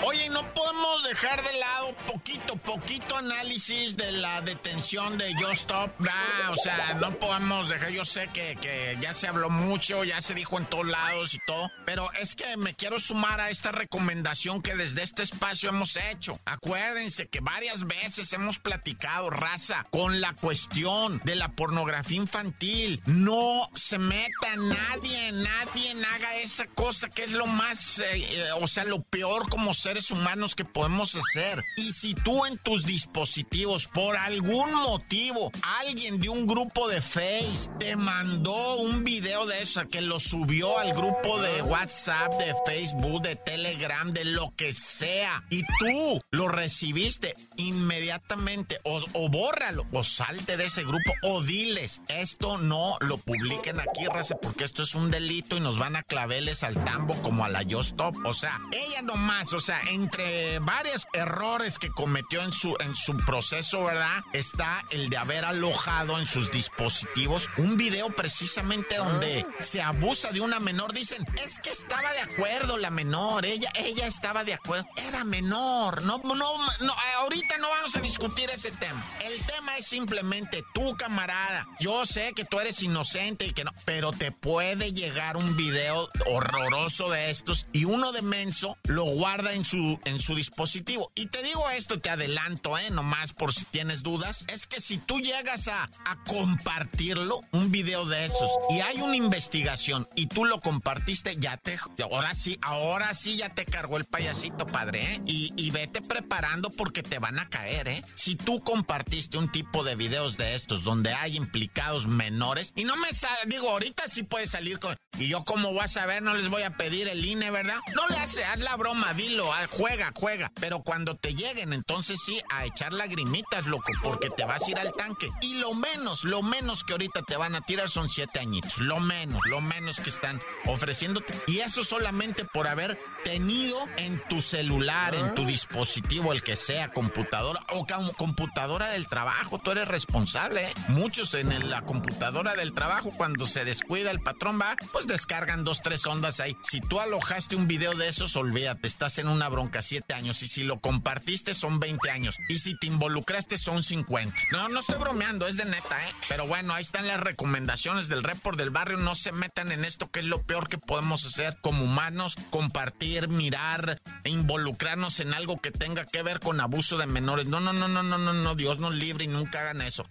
Oye, 0.03 0.29
no 0.31 0.53
podemos 0.53 1.03
dejar 1.03 1.41
de 1.41 1.59
lado 1.59 1.95
poquito, 2.05 2.57
poquito 2.57 3.15
análisis 3.15 3.95
de 3.95 4.11
la 4.11 4.41
detención 4.41 5.17
de 5.17 5.33
Just 5.35 5.61
Stop. 5.61 5.91
Ah, 6.09 6.49
o 6.51 6.57
sea, 6.57 6.95
no 6.95 7.17
podemos 7.19 7.69
dejar, 7.69 7.91
yo 7.91 8.03
sé 8.03 8.27
que, 8.33 8.57
que 8.59 8.97
ya 8.99 9.13
se 9.13 9.29
habló 9.29 9.49
mucho, 9.49 10.03
ya 10.03 10.19
se 10.21 10.33
dijo 10.33 10.57
en 10.57 10.65
todos 10.65 10.87
lados 10.87 11.33
y 11.33 11.39
todo, 11.47 11.71
pero 11.85 12.11
es 12.19 12.35
que 12.35 12.57
me 12.57 12.73
quiero 12.73 12.99
sumar 12.99 13.39
a 13.39 13.49
esta 13.49 13.71
recomendación 13.71 14.61
que 14.61 14.75
desde 14.75 15.03
este 15.03 15.23
espacio 15.23 15.69
hemos 15.69 15.95
hecho. 15.95 16.37
Acuérdense 16.43 17.29
que 17.29 17.39
varias 17.39 17.87
veces 17.87 18.33
hemos 18.33 18.59
platicado, 18.59 19.29
raza, 19.29 19.87
con 19.89 20.19
la 20.19 20.33
cuestión 20.33 21.21
de 21.23 21.35
la 21.35 21.53
pornografía 21.53 22.17
infantil. 22.17 23.01
No 23.05 23.69
se 23.73 23.97
meta 23.99 24.57
nadie, 24.57 25.31
nadie 25.31 25.95
haga 26.13 26.35
esa 26.35 26.65
cosa 26.67 27.09
que 27.09 27.20
es 27.23 27.31
lo 27.31 27.45
más, 27.45 27.99
eh, 27.99 28.03
eh, 28.13 28.45
o 28.59 28.67
sea, 28.67 28.83
lo 28.83 29.03
peor 29.03 29.49
como 29.49 29.73
seres 29.73 30.11
humanos 30.11 30.55
que 30.55 30.65
podemos 30.65 31.15
hacer. 31.15 31.63
Y 31.77 31.91
si 31.91 32.13
tú 32.13 32.45
en 32.45 32.57
tus 32.57 32.85
dispositivos, 32.85 33.87
por 33.87 34.17
algún 34.17 34.73
motivo, 34.73 35.51
alguien 35.61 36.19
de 36.19 36.29
un 36.29 36.47
grupo 36.47 36.87
de 36.87 37.01
Face 37.01 37.69
te 37.79 37.95
mandó 37.95 38.77
un 38.77 39.03
video 39.03 39.45
de 39.45 39.61
eso, 39.61 39.87
que 39.87 40.01
lo 40.01 40.19
subió 40.19 40.77
al 40.79 40.93
grupo 40.93 41.41
de 41.41 41.61
WhatsApp, 41.61 42.33
de 42.39 42.55
Facebook, 42.65 43.21
de 43.21 43.35
Telegram, 43.35 44.11
de 44.11 44.25
lo 44.25 44.53
que 44.55 44.73
sea, 44.73 45.43
y 45.49 45.63
tú 45.79 46.21
lo 46.31 46.47
recibiste 46.47 47.35
inmediatamente, 47.57 48.79
o, 48.83 48.99
o 49.13 49.29
bórralo, 49.29 49.85
o 49.91 50.03
salte 50.03 50.57
de 50.57 50.65
ese 50.65 50.83
grupo, 50.83 51.11
o 51.23 51.41
diles, 51.41 52.01
esto 52.07 52.57
no 52.57 52.97
lo 53.01 53.17
publiquen 53.17 53.79
aquí, 53.79 54.05
raza, 54.07 54.35
porque 54.41 54.63
esto 54.63 54.83
es 54.83 54.95
un 54.95 55.11
delito 55.11 55.57
y 55.57 55.59
nos 55.59 55.77
van 55.77 55.95
a 55.95 56.03
claveles 56.03 56.63
al 56.63 56.83
como 57.07 57.45
a 57.45 57.49
la 57.49 57.63
Yo 57.63 57.81
Stop. 57.81 58.15
O 58.25 58.33
sea, 58.33 58.59
ella 58.71 59.01
nomás, 59.01 59.53
o 59.53 59.59
sea, 59.59 59.79
entre 59.89 60.59
varios 60.59 61.07
errores 61.13 61.79
que 61.79 61.89
cometió 61.89 62.41
en 62.41 62.51
su, 62.51 62.75
en 62.79 62.95
su 62.95 63.15
proceso, 63.17 63.85
¿verdad? 63.85 64.23
Está 64.33 64.83
el 64.91 65.09
de 65.09 65.17
haber 65.17 65.45
alojado 65.45 66.19
en 66.19 66.27
sus 66.27 66.51
dispositivos 66.51 67.49
un 67.57 67.77
video 67.77 68.09
precisamente 68.15 68.97
donde 68.97 69.45
se 69.59 69.81
abusa 69.81 70.31
de 70.31 70.41
una 70.41 70.59
menor. 70.59 70.93
Dicen, 70.93 71.25
es 71.43 71.59
que 71.59 71.69
estaba 71.69 72.11
de 72.13 72.21
acuerdo 72.21 72.77
la 72.77 72.89
menor, 72.89 73.45
ella, 73.45 73.71
ella 73.75 74.07
estaba 74.07 74.43
de 74.43 74.53
acuerdo. 74.53 74.87
Era 75.07 75.23
menor, 75.23 76.03
no, 76.03 76.21
no, 76.23 76.35
no, 76.35 76.95
ahorita 77.19 77.57
no 77.57 77.69
vamos 77.69 77.95
a 77.95 77.99
discutir 77.99 78.49
ese 78.49 78.71
tema. 78.71 79.03
El 79.23 79.39
tema 79.45 79.77
es 79.77 79.87
simplemente 79.87 80.63
tu 80.73 80.95
camarada. 80.95 81.67
Yo 81.79 82.05
sé 82.05 82.33
que 82.35 82.45
tú 82.45 82.59
eres 82.59 82.81
inocente 82.81 83.45
y 83.45 83.51
que 83.51 83.63
no, 83.63 83.71
pero 83.85 84.11
te 84.11 84.31
puede 84.31 84.93
llegar 84.93 85.37
un 85.37 85.55
video 85.55 86.09
horroroso 86.27 86.90
de 86.91 87.31
estos 87.31 87.67
y 87.71 87.85
uno 87.85 88.11
de 88.11 88.21
menso 88.21 88.77
lo 88.83 89.05
guarda 89.05 89.53
en 89.53 89.63
su, 89.63 89.97
en 90.03 90.19
su 90.19 90.35
dispositivo. 90.35 91.11
Y 91.15 91.27
te 91.27 91.41
digo 91.41 91.69
esto, 91.69 92.01
te 92.01 92.09
adelanto, 92.09 92.77
¿eh? 92.77 92.89
Nomás 92.91 93.31
por 93.31 93.53
si 93.53 93.63
tienes 93.63 94.03
dudas. 94.03 94.45
Es 94.49 94.67
que 94.67 94.81
si 94.81 94.97
tú 94.97 95.19
llegas 95.19 95.69
a, 95.69 95.89
compartirlo, 96.27 97.41
un 97.51 97.71
video 97.71 98.05
de 98.05 98.25
esos, 98.25 98.51
y 98.69 98.81
hay 98.81 98.99
una 98.99 99.15
investigación 99.15 100.07
y 100.15 100.27
tú 100.27 100.43
lo 100.43 100.59
compartiste, 100.59 101.37
ya 101.37 101.57
te. 101.57 101.79
Ahora 102.03 102.33
sí, 102.33 102.59
ahora 102.61 103.13
sí 103.13 103.37
ya 103.37 103.53
te 103.53 103.65
cargó 103.65 103.97
el 103.97 104.05
payasito, 104.05 104.67
padre, 104.67 105.15
¿eh? 105.15 105.21
Y, 105.25 105.53
y 105.55 105.71
vete 105.71 106.01
preparando 106.01 106.69
porque 106.69 107.03
te 107.03 107.19
van 107.19 107.39
a 107.39 107.49
caer, 107.49 107.87
¿eh? 107.87 108.03
Si 108.15 108.35
tú 108.35 108.61
compartiste 108.61 109.37
un 109.37 109.51
tipo 109.51 109.83
de 109.83 109.95
videos 109.95 110.35
de 110.35 110.55
estos 110.55 110.83
donde 110.83 111.13
hay 111.13 111.37
implicados 111.37 112.07
menores, 112.07 112.73
y 112.75 112.83
no 112.83 112.97
me 112.97 113.13
sale, 113.13 113.39
digo, 113.45 113.69
ahorita 113.69 114.07
sí 114.07 114.23
puede 114.23 114.47
salir 114.47 114.77
con. 114.79 114.97
Y 115.17 115.27
yo, 115.27 115.43
como 115.43 115.73
voy 115.73 115.83
a 115.83 115.87
saber, 115.87 116.21
no 116.21 116.35
les 116.35 116.49
voy 116.49 116.63
a 116.63 116.77
pedir 116.81 117.07
el 117.09 117.23
INE, 117.23 117.51
¿verdad? 117.51 117.79
No 117.93 118.07
le 118.07 118.17
hace, 118.17 118.43
haz 118.43 118.59
la 118.59 118.75
broma, 118.75 119.13
dilo, 119.13 119.53
ah, 119.53 119.67
juega, 119.69 120.11
juega. 120.15 120.51
Pero 120.59 120.81
cuando 120.81 121.15
te 121.15 121.35
lleguen, 121.35 121.73
entonces 121.73 122.19
sí, 122.25 122.41
a 122.51 122.65
echar 122.65 122.91
lagrimitas, 122.91 123.67
loco, 123.67 123.91
porque 124.01 124.31
te 124.31 124.45
vas 124.45 124.63
a 124.63 124.71
ir 124.71 124.79
al 124.79 124.91
tanque. 124.91 125.29
Y 125.41 125.59
lo 125.59 125.75
menos, 125.75 126.23
lo 126.23 126.41
menos 126.41 126.83
que 126.83 126.93
ahorita 126.93 127.21
te 127.21 127.37
van 127.37 127.53
a 127.53 127.61
tirar 127.61 127.87
son 127.87 128.09
siete 128.09 128.39
añitos. 128.39 128.79
Lo 128.79 128.99
menos, 128.99 129.43
lo 129.45 129.61
menos 129.61 129.99
que 129.99 130.09
están 130.09 130.41
ofreciéndote. 130.65 131.35
Y 131.45 131.59
eso 131.59 131.83
solamente 131.83 132.45
por 132.45 132.67
haber 132.67 132.97
tenido 133.23 133.77
en 133.97 134.19
tu 134.27 134.41
celular, 134.41 135.13
en 135.13 135.35
tu 135.35 135.45
dispositivo, 135.45 136.33
el 136.33 136.41
que 136.41 136.55
sea, 136.55 136.91
computadora 136.91 137.63
o 137.69 137.85
computadora 138.17 138.89
del 138.89 139.05
trabajo, 139.05 139.59
tú 139.59 139.69
eres 139.69 139.87
responsable. 139.87 140.69
¿eh? 140.69 140.73
Muchos 140.87 141.35
en 141.35 141.69
la 141.69 141.83
computadora 141.83 142.55
del 142.55 142.73
trabajo, 142.73 143.11
cuando 143.15 143.45
se 143.45 143.65
descuida 143.65 144.09
el 144.09 144.19
patrón, 144.19 144.59
va, 144.59 144.75
pues 144.91 145.05
descargan 145.05 145.63
dos, 145.63 145.83
tres 145.83 146.07
ondas 146.07 146.39
ahí. 146.39 146.57
Si 146.71 146.79
tú 146.79 147.01
alojaste 147.01 147.57
un 147.57 147.67
video 147.67 147.95
de 147.95 148.07
esos, 148.07 148.37
olvídate, 148.37 148.87
estás 148.87 149.17
en 149.17 149.27
una 149.27 149.49
bronca 149.49 149.81
siete 149.81 150.13
años. 150.13 150.41
Y 150.41 150.47
si 150.47 150.63
lo 150.63 150.79
compartiste, 150.79 151.53
son 151.53 151.81
20 151.81 152.09
años. 152.09 152.37
Y 152.47 152.59
si 152.59 152.77
te 152.77 152.87
involucraste, 152.87 153.57
son 153.57 153.83
50. 153.83 154.33
No, 154.53 154.69
no 154.69 154.79
estoy 154.79 154.97
bromeando, 154.97 155.47
es 155.47 155.57
de 155.57 155.65
neta, 155.65 156.01
¿eh? 156.07 156.13
Pero 156.29 156.47
bueno, 156.47 156.73
ahí 156.73 156.81
están 156.81 157.09
las 157.09 157.19
recomendaciones 157.19 158.07
del 158.07 158.23
report 158.23 158.57
del 158.57 158.69
barrio. 158.69 158.95
No 158.95 159.15
se 159.15 159.33
metan 159.33 159.73
en 159.73 159.83
esto, 159.83 160.09
que 160.09 160.21
es 160.21 160.25
lo 160.27 160.43
peor 160.43 160.69
que 160.69 160.77
podemos 160.77 161.25
hacer 161.25 161.57
como 161.59 161.83
humanos: 161.83 162.37
compartir, 162.51 163.27
mirar, 163.27 164.01
e 164.23 164.29
involucrarnos 164.29 165.19
en 165.19 165.33
algo 165.33 165.59
que 165.59 165.71
tenga 165.71 166.05
que 166.05 166.23
ver 166.23 166.39
con 166.39 166.61
abuso 166.61 166.97
de 166.97 167.05
menores. 167.05 167.47
No, 167.47 167.59
no, 167.59 167.73
no, 167.73 167.89
no, 167.89 168.01
no, 168.01 168.17
no, 168.17 168.31
no, 168.31 168.55
Dios 168.55 168.79
nos 168.79 168.95
libre 168.95 169.25
y 169.25 169.27
nunca 169.27 169.59
hagan 169.59 169.81
eso. 169.81 170.05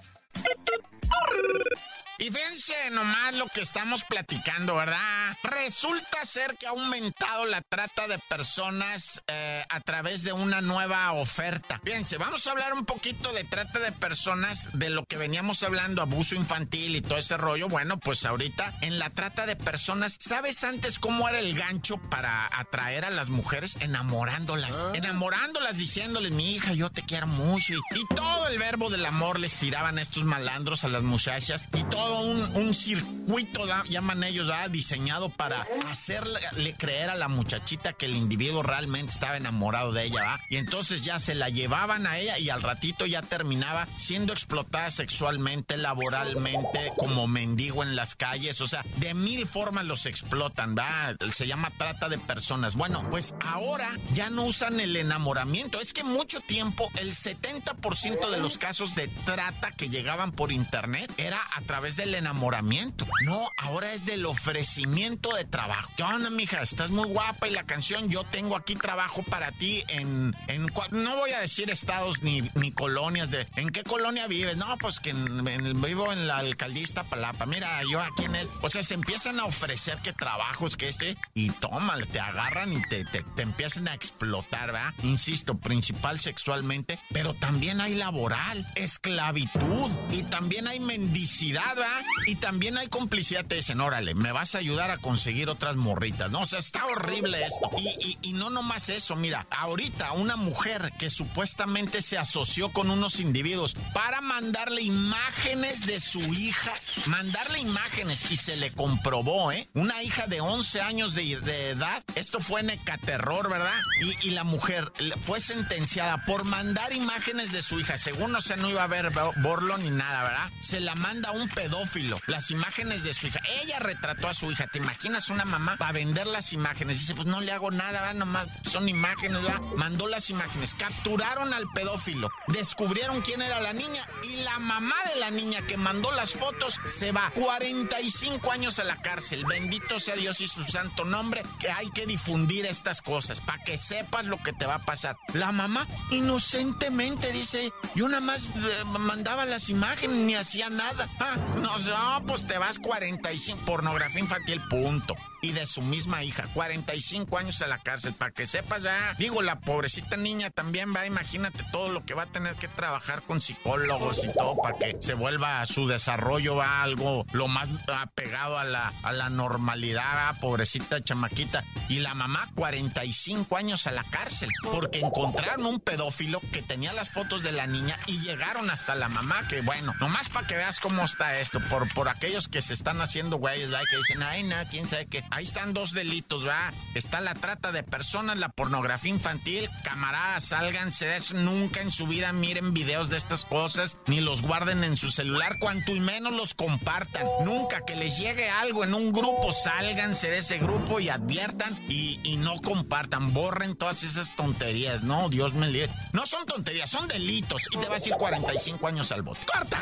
Y 2.20 2.30
fíjense 2.30 2.74
nomás 2.90 3.34
lo 3.34 3.46
que 3.46 3.62
estamos 3.62 4.04
platicando, 4.04 4.76
¿verdad? 4.76 5.38
Resulta 5.42 6.22
ser 6.26 6.58
que 6.58 6.66
ha 6.66 6.70
aumentado 6.70 7.46
la 7.46 7.62
trata 7.62 8.08
de 8.08 8.18
personas 8.18 9.22
eh, 9.26 9.64
a 9.66 9.80
través 9.80 10.22
de 10.22 10.34
una 10.34 10.60
nueva 10.60 11.12
oferta. 11.12 11.80
Fíjense, 11.82 12.18
vamos 12.18 12.46
a 12.46 12.50
hablar 12.50 12.74
un 12.74 12.84
poquito 12.84 13.32
de 13.32 13.44
trata 13.44 13.78
de 13.78 13.92
personas, 13.92 14.68
de 14.74 14.90
lo 14.90 15.06
que 15.06 15.16
veníamos 15.16 15.62
hablando, 15.62 16.02
abuso 16.02 16.34
infantil 16.34 16.94
y 16.94 17.00
todo 17.00 17.16
ese 17.16 17.38
rollo. 17.38 17.68
Bueno, 17.68 17.98
pues 17.98 18.26
ahorita 18.26 18.76
en 18.82 18.98
la 18.98 19.08
trata 19.08 19.46
de 19.46 19.56
personas, 19.56 20.18
¿sabes 20.20 20.62
antes 20.62 20.98
cómo 20.98 21.26
era 21.26 21.38
el 21.38 21.54
gancho 21.54 21.96
para 22.10 22.50
atraer 22.52 23.06
a 23.06 23.10
las 23.10 23.30
mujeres? 23.30 23.78
Enamorándolas. 23.80 24.76
Ah. 24.76 24.92
Enamorándolas, 24.92 25.78
diciéndoles, 25.78 26.32
mi 26.32 26.54
hija, 26.54 26.74
yo 26.74 26.90
te 26.90 27.00
quiero 27.00 27.28
mucho. 27.28 27.72
Y, 27.72 28.14
todo 28.14 28.48
el 28.48 28.58
verbo 28.58 28.90
del 28.90 29.06
amor 29.06 29.40
les 29.40 29.54
tiraban 29.54 29.96
a 29.96 30.02
estos 30.02 30.24
malandros 30.24 30.84
a 30.84 30.88
las 30.88 31.02
muchachas. 31.02 31.66
Y 31.72 31.82
todo 31.84 32.09
un, 32.18 32.74
circuito, 32.74 33.64
llaman 33.88 34.24
ellos, 34.24 34.50
diseñado 34.70 35.28
para 35.28 35.66
hacerle 35.88 36.74
creer 36.76 37.10
a 37.10 37.14
la 37.14 37.28
muchachita 37.28 37.92
que 37.92 38.06
el 38.06 38.16
individuo 38.16 38.62
realmente 38.62 39.12
estaba 39.12 39.36
enamorado 39.36 39.92
de 39.92 40.04
ella. 40.04 40.38
Y 40.48 40.56
entonces 40.56 41.02
ya 41.02 41.18
se 41.18 41.34
la 41.34 41.48
llevaban 41.48 42.06
a 42.06 42.18
ella 42.18 42.38
y 42.38 42.50
al 42.50 42.62
ratito 42.62 43.06
ya 43.06 43.22
terminaba 43.22 43.88
siendo 43.96 44.32
explotada 44.32 44.90
sexualmente, 44.90 45.76
laboralmente, 45.76 46.92
como 46.96 47.26
mendigo 47.26 47.82
en 47.82 47.96
las 47.96 48.14
calles, 48.14 48.60
o 48.60 48.68
sea, 48.68 48.84
de 48.96 49.14
mil 49.14 49.46
formas 49.46 49.84
los 49.84 50.06
explotan, 50.06 50.76
¿va? 50.76 51.14
Se 51.30 51.46
llama 51.46 51.72
trata 51.76 52.08
de 52.08 52.18
personas. 52.18 52.76
Bueno, 52.76 53.06
pues 53.10 53.34
ahora 53.40 53.88
ya 54.12 54.30
no 54.30 54.44
usan 54.44 54.80
el 54.80 54.96
enamoramiento, 54.96 55.80
es 55.80 55.92
que 55.92 56.04
mucho 56.04 56.40
tiempo 56.40 56.90
el 56.98 57.12
70% 57.14 58.30
de 58.30 58.38
los 58.38 58.58
casos 58.58 58.94
de 58.94 59.08
trata 59.08 59.72
que 59.72 59.88
llegaban 59.88 60.32
por 60.32 60.52
internet 60.52 61.12
era 61.16 61.40
a 61.54 61.62
través 61.62 61.96
de 61.96 61.99
del 62.00 62.14
enamoramiento. 62.14 63.06
No, 63.24 63.48
ahora 63.58 63.92
es 63.92 64.06
del 64.06 64.24
ofrecimiento 64.24 65.34
de 65.34 65.44
trabajo. 65.44 65.90
¿Qué 65.96 66.02
onda, 66.02 66.30
mija? 66.30 66.62
Estás 66.62 66.90
muy 66.90 67.06
guapa 67.06 67.46
y 67.46 67.50
la 67.50 67.64
canción 67.64 68.08
Yo 68.08 68.24
tengo 68.24 68.56
aquí 68.56 68.74
trabajo 68.74 69.22
para 69.22 69.52
ti 69.52 69.84
en. 69.88 70.34
en 70.48 70.66
no 70.92 71.16
voy 71.16 71.32
a 71.32 71.40
decir 71.40 71.70
estados 71.70 72.22
ni, 72.22 72.40
ni 72.54 72.72
colonias 72.72 73.30
de. 73.30 73.46
¿En 73.56 73.68
qué 73.68 73.84
colonia 73.84 74.26
vives? 74.26 74.56
No, 74.56 74.78
pues 74.78 74.98
que 74.98 75.12
vivo 75.12 76.12
en 76.12 76.26
la 76.26 76.38
alcaldista 76.38 77.04
Palapa. 77.04 77.44
Mira, 77.44 77.82
yo 77.90 78.00
aquí 78.00 78.24
en 78.24 78.34
es. 78.34 78.48
O 78.62 78.70
sea, 78.70 78.82
se 78.82 78.94
empiezan 78.94 79.38
a 79.38 79.44
ofrecer 79.44 79.98
que 79.98 80.14
trabajos, 80.14 80.78
que 80.78 80.88
este. 80.88 81.16
Y 81.34 81.50
tómale, 81.50 82.06
te 82.06 82.18
agarran 82.18 82.72
y 82.72 82.80
te, 82.88 83.04
te, 83.04 83.22
te 83.22 83.42
empiezan 83.42 83.88
a 83.88 83.94
explotar, 83.94 84.72
¿verdad? 84.72 84.94
Insisto, 85.02 85.58
principal 85.58 86.18
sexualmente, 86.18 86.98
pero 87.12 87.34
también 87.34 87.80
hay 87.82 87.94
laboral, 87.94 88.66
esclavitud 88.74 89.90
y 90.10 90.22
también 90.22 90.66
hay 90.66 90.80
mendicidad, 90.80 91.76
¿verdad? 91.76 91.89
Y 92.26 92.36
también 92.36 92.76
hay 92.76 92.88
complicidad, 92.88 93.44
te 93.44 93.56
dicen, 93.56 93.80
órale, 93.80 94.14
me 94.14 94.32
vas 94.32 94.54
a 94.54 94.58
ayudar 94.58 94.90
a 94.90 94.98
conseguir 94.98 95.48
otras 95.48 95.76
morritas, 95.76 96.30
¿no? 96.30 96.40
O 96.40 96.46
sea, 96.46 96.58
está 96.58 96.86
horrible 96.86 97.44
esto. 97.44 97.70
Y, 97.78 98.18
y, 98.22 98.32
no 98.34 98.50
nomás 98.50 98.88
eso, 98.88 99.16
mira, 99.16 99.46
ahorita 99.50 100.12
una 100.12 100.36
mujer 100.36 100.92
que 100.98 101.10
supuestamente 101.10 102.02
se 102.02 102.18
asoció 102.18 102.72
con 102.72 102.90
unos 102.90 103.20
individuos 103.20 103.74
para 103.94 104.20
mandarle 104.20 104.82
imágenes 104.82 105.86
de 105.86 106.00
su 106.00 106.20
hija, 106.34 106.72
mandarle 107.06 107.58
imágenes 107.58 108.30
y 108.30 108.36
se 108.36 108.56
le 108.56 108.72
comprobó, 108.72 109.52
¿eh? 109.52 109.68
Una 109.74 110.02
hija 110.02 110.26
de 110.26 110.40
11 110.40 110.80
años 110.82 111.14
de, 111.14 111.70
edad, 111.70 112.02
esto 112.14 112.40
fue 112.40 112.60
en 112.60 112.70
Ecaterror, 112.70 113.50
¿verdad? 113.50 113.80
Y, 114.02 114.28
y 114.28 114.30
la 114.30 114.44
mujer 114.44 114.92
fue 115.22 115.40
sentenciada 115.40 116.24
por 116.26 116.44
mandar 116.44 116.92
imágenes 116.92 117.52
de 117.52 117.62
su 117.62 117.80
hija, 117.80 117.98
según 117.98 118.32
no 118.32 118.40
sé, 118.40 118.56
no 118.56 118.70
iba 118.70 118.82
a 118.82 118.84
haber 118.84 119.10
borlo 119.42 119.78
ni 119.78 119.90
nada, 119.90 120.22
¿verdad? 120.22 120.50
Se 120.60 120.80
la 120.80 120.94
manda 120.94 121.32
un 121.32 121.48
pedo 121.48 121.79
las 122.26 122.50
imágenes 122.50 123.02
de 123.02 123.14
su 123.14 123.26
hija. 123.26 123.40
Ella 123.62 123.78
retrató 123.78 124.28
a 124.28 124.34
su 124.34 124.50
hija. 124.50 124.66
¿Te 124.66 124.78
imaginas 124.78 125.30
una 125.30 125.44
mamá 125.44 125.76
para 125.76 125.92
vender 125.92 126.26
las 126.26 126.52
imágenes? 126.52 126.98
Dice, 126.98 127.14
pues 127.14 127.26
no 127.26 127.40
le 127.40 127.52
hago 127.52 127.70
nada, 127.70 128.00
¿va? 128.02 128.12
nomás 128.12 128.48
son 128.62 128.88
imágenes, 128.88 129.44
¿va? 129.46 129.60
Mandó 129.76 130.06
las 130.06 130.30
imágenes. 130.30 130.74
Capturaron 130.74 131.54
al 131.54 131.66
pedófilo. 131.72 132.30
Descubrieron 132.48 133.22
quién 133.22 133.40
era 133.42 133.60
la 133.60 133.72
niña 133.72 134.06
y 134.24 134.42
la 134.42 134.58
mamá 134.58 134.94
de 135.12 135.20
la 135.20 135.30
niña 135.30 135.66
que 135.66 135.76
mandó 135.76 136.12
las 136.12 136.34
fotos 136.34 136.78
se 136.84 137.12
va 137.12 137.30
45 137.34 138.52
años 138.52 138.78
a 138.78 138.84
la 138.84 138.96
cárcel. 138.96 139.44
Bendito 139.46 139.98
sea 139.98 140.16
Dios 140.16 140.40
y 140.40 140.48
su 140.48 140.64
santo 140.64 141.04
nombre, 141.04 141.42
que 141.58 141.70
hay 141.70 141.90
que 141.90 142.06
difundir 142.06 142.66
estas 142.66 143.02
cosas 143.02 143.40
para 143.40 143.62
que 143.64 143.78
sepas 143.78 144.26
lo 144.26 144.42
que 144.42 144.52
te 144.52 144.66
va 144.66 144.76
a 144.76 144.84
pasar. 144.84 145.16
La 145.32 145.52
mamá 145.52 145.86
inocentemente 146.10 147.32
dice, 147.32 147.72
yo 147.94 148.08
nada 148.08 148.20
más 148.20 148.48
eh, 148.48 148.84
mandaba 148.84 149.46
las 149.46 149.70
imágenes 149.70 150.16
ni 150.16 150.34
hacía 150.34 150.68
nada. 150.70 151.08
Ah, 151.20 151.36
no, 151.60 151.78
no, 151.78 152.26
pues 152.26 152.46
te 152.46 152.58
vas 152.58 152.78
45, 152.78 153.64
pornografía 153.64 154.20
infantil, 154.20 154.60
punto. 154.68 155.14
Y 155.42 155.52
de 155.52 155.66
su 155.66 155.82
misma 155.82 156.22
hija, 156.22 156.48
45 156.54 157.38
años 157.38 157.62
a 157.62 157.66
la 157.66 157.78
cárcel, 157.78 158.14
para 158.14 158.32
que 158.32 158.46
sepas, 158.46 158.82
ya. 158.82 159.14
Digo, 159.18 159.42
la 159.42 159.60
pobrecita 159.60 160.16
niña 160.16 160.50
también 160.50 160.94
va, 160.94 161.06
imagínate 161.06 161.64
todo 161.72 161.88
lo 161.88 162.04
que 162.04 162.14
va 162.14 162.24
a 162.24 162.26
tener 162.26 162.56
que 162.56 162.68
trabajar 162.68 163.22
con 163.22 163.40
psicólogos 163.40 164.24
y 164.24 164.32
todo 164.32 164.56
para 164.56 164.78
que 164.78 164.96
se 165.00 165.14
vuelva 165.14 165.60
a 165.62 165.66
su 165.66 165.86
desarrollo, 165.86 166.56
va 166.56 166.82
algo 166.82 167.24
lo 167.32 167.48
más 167.48 167.70
apegado 167.92 168.58
a 168.58 168.64
la, 168.64 168.92
a 169.02 169.12
la 169.12 169.30
normalidad, 169.30 170.38
pobrecita 170.40 171.02
chamaquita. 171.02 171.64
Y 171.88 172.00
la 172.00 172.14
mamá, 172.14 172.50
45 172.54 173.56
años 173.56 173.86
a 173.86 173.92
la 173.92 174.04
cárcel, 174.04 174.48
porque 174.70 175.00
encontraron 175.00 175.66
un 175.66 175.80
pedófilo 175.80 176.40
que 176.52 176.62
tenía 176.62 176.92
las 176.92 177.10
fotos 177.10 177.42
de 177.42 177.52
la 177.52 177.66
niña 177.66 177.98
y 178.06 178.20
llegaron 178.20 178.70
hasta 178.70 178.94
la 178.94 179.08
mamá, 179.08 179.46
que 179.48 179.60
bueno, 179.62 179.94
nomás 180.00 180.28
para 180.28 180.46
que 180.46 180.56
veas 180.56 180.80
cómo 180.80 181.04
está 181.04 181.38
esto 181.38 181.60
por, 181.68 181.92
por 181.94 182.08
aquellos 182.08 182.48
que 182.48 182.62
se 182.62 182.74
están 182.74 183.00
haciendo 183.00 183.36
güeyes, 183.36 183.70
que 183.90 183.96
dicen, 183.96 184.22
ay, 184.22 184.42
no, 184.42 184.56
quién 184.70 184.88
sabe 184.88 185.06
qué. 185.06 185.24
Ahí 185.32 185.44
están 185.44 185.72
dos 185.72 185.92
delitos, 185.92 186.46
¿va? 186.46 186.72
Está 186.94 187.20
la 187.20 187.34
trata 187.34 187.70
de 187.70 187.84
personas, 187.84 188.38
la 188.38 188.48
pornografía 188.48 189.10
infantil. 189.10 189.70
Camaradas, 189.84 190.44
sálganse 190.44 191.06
de 191.06 191.16
eso. 191.16 191.34
Nunca 191.34 191.80
en 191.82 191.92
su 191.92 192.08
vida 192.08 192.32
miren 192.32 192.74
videos 192.74 193.10
de 193.10 193.16
estas 193.16 193.44
cosas, 193.44 193.96
ni 194.08 194.20
los 194.20 194.42
guarden 194.42 194.82
en 194.82 194.96
su 194.96 195.12
celular, 195.12 195.54
cuanto 195.60 195.94
y 195.94 196.00
menos 196.00 196.34
los 196.34 196.54
compartan. 196.54 197.26
Nunca 197.44 197.84
que 197.84 197.94
les 197.94 198.18
llegue 198.18 198.48
algo 198.50 198.82
en 198.82 198.92
un 198.92 199.12
grupo, 199.12 199.52
sálganse 199.52 200.30
de 200.30 200.38
ese 200.38 200.58
grupo 200.58 200.98
y 200.98 201.08
adviertan 201.08 201.78
y, 201.88 202.18
no 202.40 202.60
compartan. 202.62 203.32
Borren 203.34 203.76
todas 203.76 204.02
esas 204.02 204.34
tonterías, 204.34 205.02
¿no? 205.02 205.28
Dios 205.28 205.54
me 205.54 205.68
libre. 205.68 205.92
No 206.12 206.26
son 206.26 206.46
tonterías, 206.46 206.90
son 206.90 207.06
delitos. 207.06 207.62
Y 207.70 207.76
te 207.76 207.86
va 207.86 207.92
a 207.92 207.98
decir 207.98 208.14
45 208.14 208.86
años 208.86 209.12
al 209.12 209.22
bote. 209.22 209.40
¡Corta! 209.46 209.78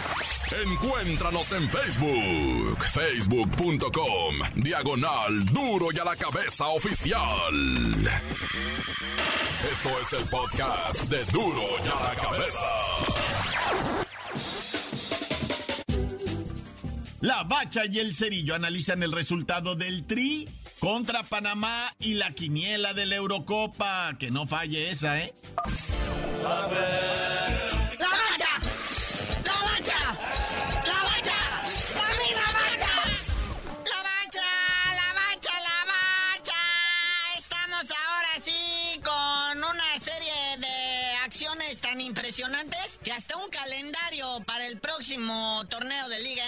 Encuéntranos 0.65 1.53
en 1.53 1.71
Facebook, 1.71 2.85
facebook.com, 2.93 4.37
diagonal 4.57 5.38
duro 5.47 5.89
y 5.93 5.99
a 5.99 6.05
la 6.05 6.17
cabeza 6.17 6.69
oficial. 6.69 7.53
Esto 9.73 9.91
es 10.01 10.13
el 10.13 10.29
podcast 10.29 11.03
de 11.05 11.25
duro 11.27 11.63
y 11.85 11.89
a 11.89 12.15
la 12.15 12.15
cabeza. 12.21 12.67
La 17.21 17.43
Bacha 17.43 17.83
y 17.85 17.99
el 17.99 18.15
Cerillo 18.15 18.55
analizan 18.55 19.03
el 19.03 19.13
resultado 19.13 19.75
del 19.75 20.07
Tri 20.07 20.49
contra 20.79 21.25
Panamá 21.25 21.95
y 21.99 22.15
la 22.15 22.33
quiniela 22.33 22.95
de 22.95 23.07
la 23.07 23.17
Eurocopa. 23.17 24.17
Que 24.19 24.31
no 24.31 24.47
falle 24.47 24.91
esa, 24.91 25.21
¿eh? 25.21 25.35
A 26.47 26.69
un 43.39 43.49
calendario 43.51 44.43
para 44.47 44.67
el 44.67 44.79
próximo 44.81 45.65
torneo 45.69 46.09
de 46.09 46.21
Liga 46.21 46.48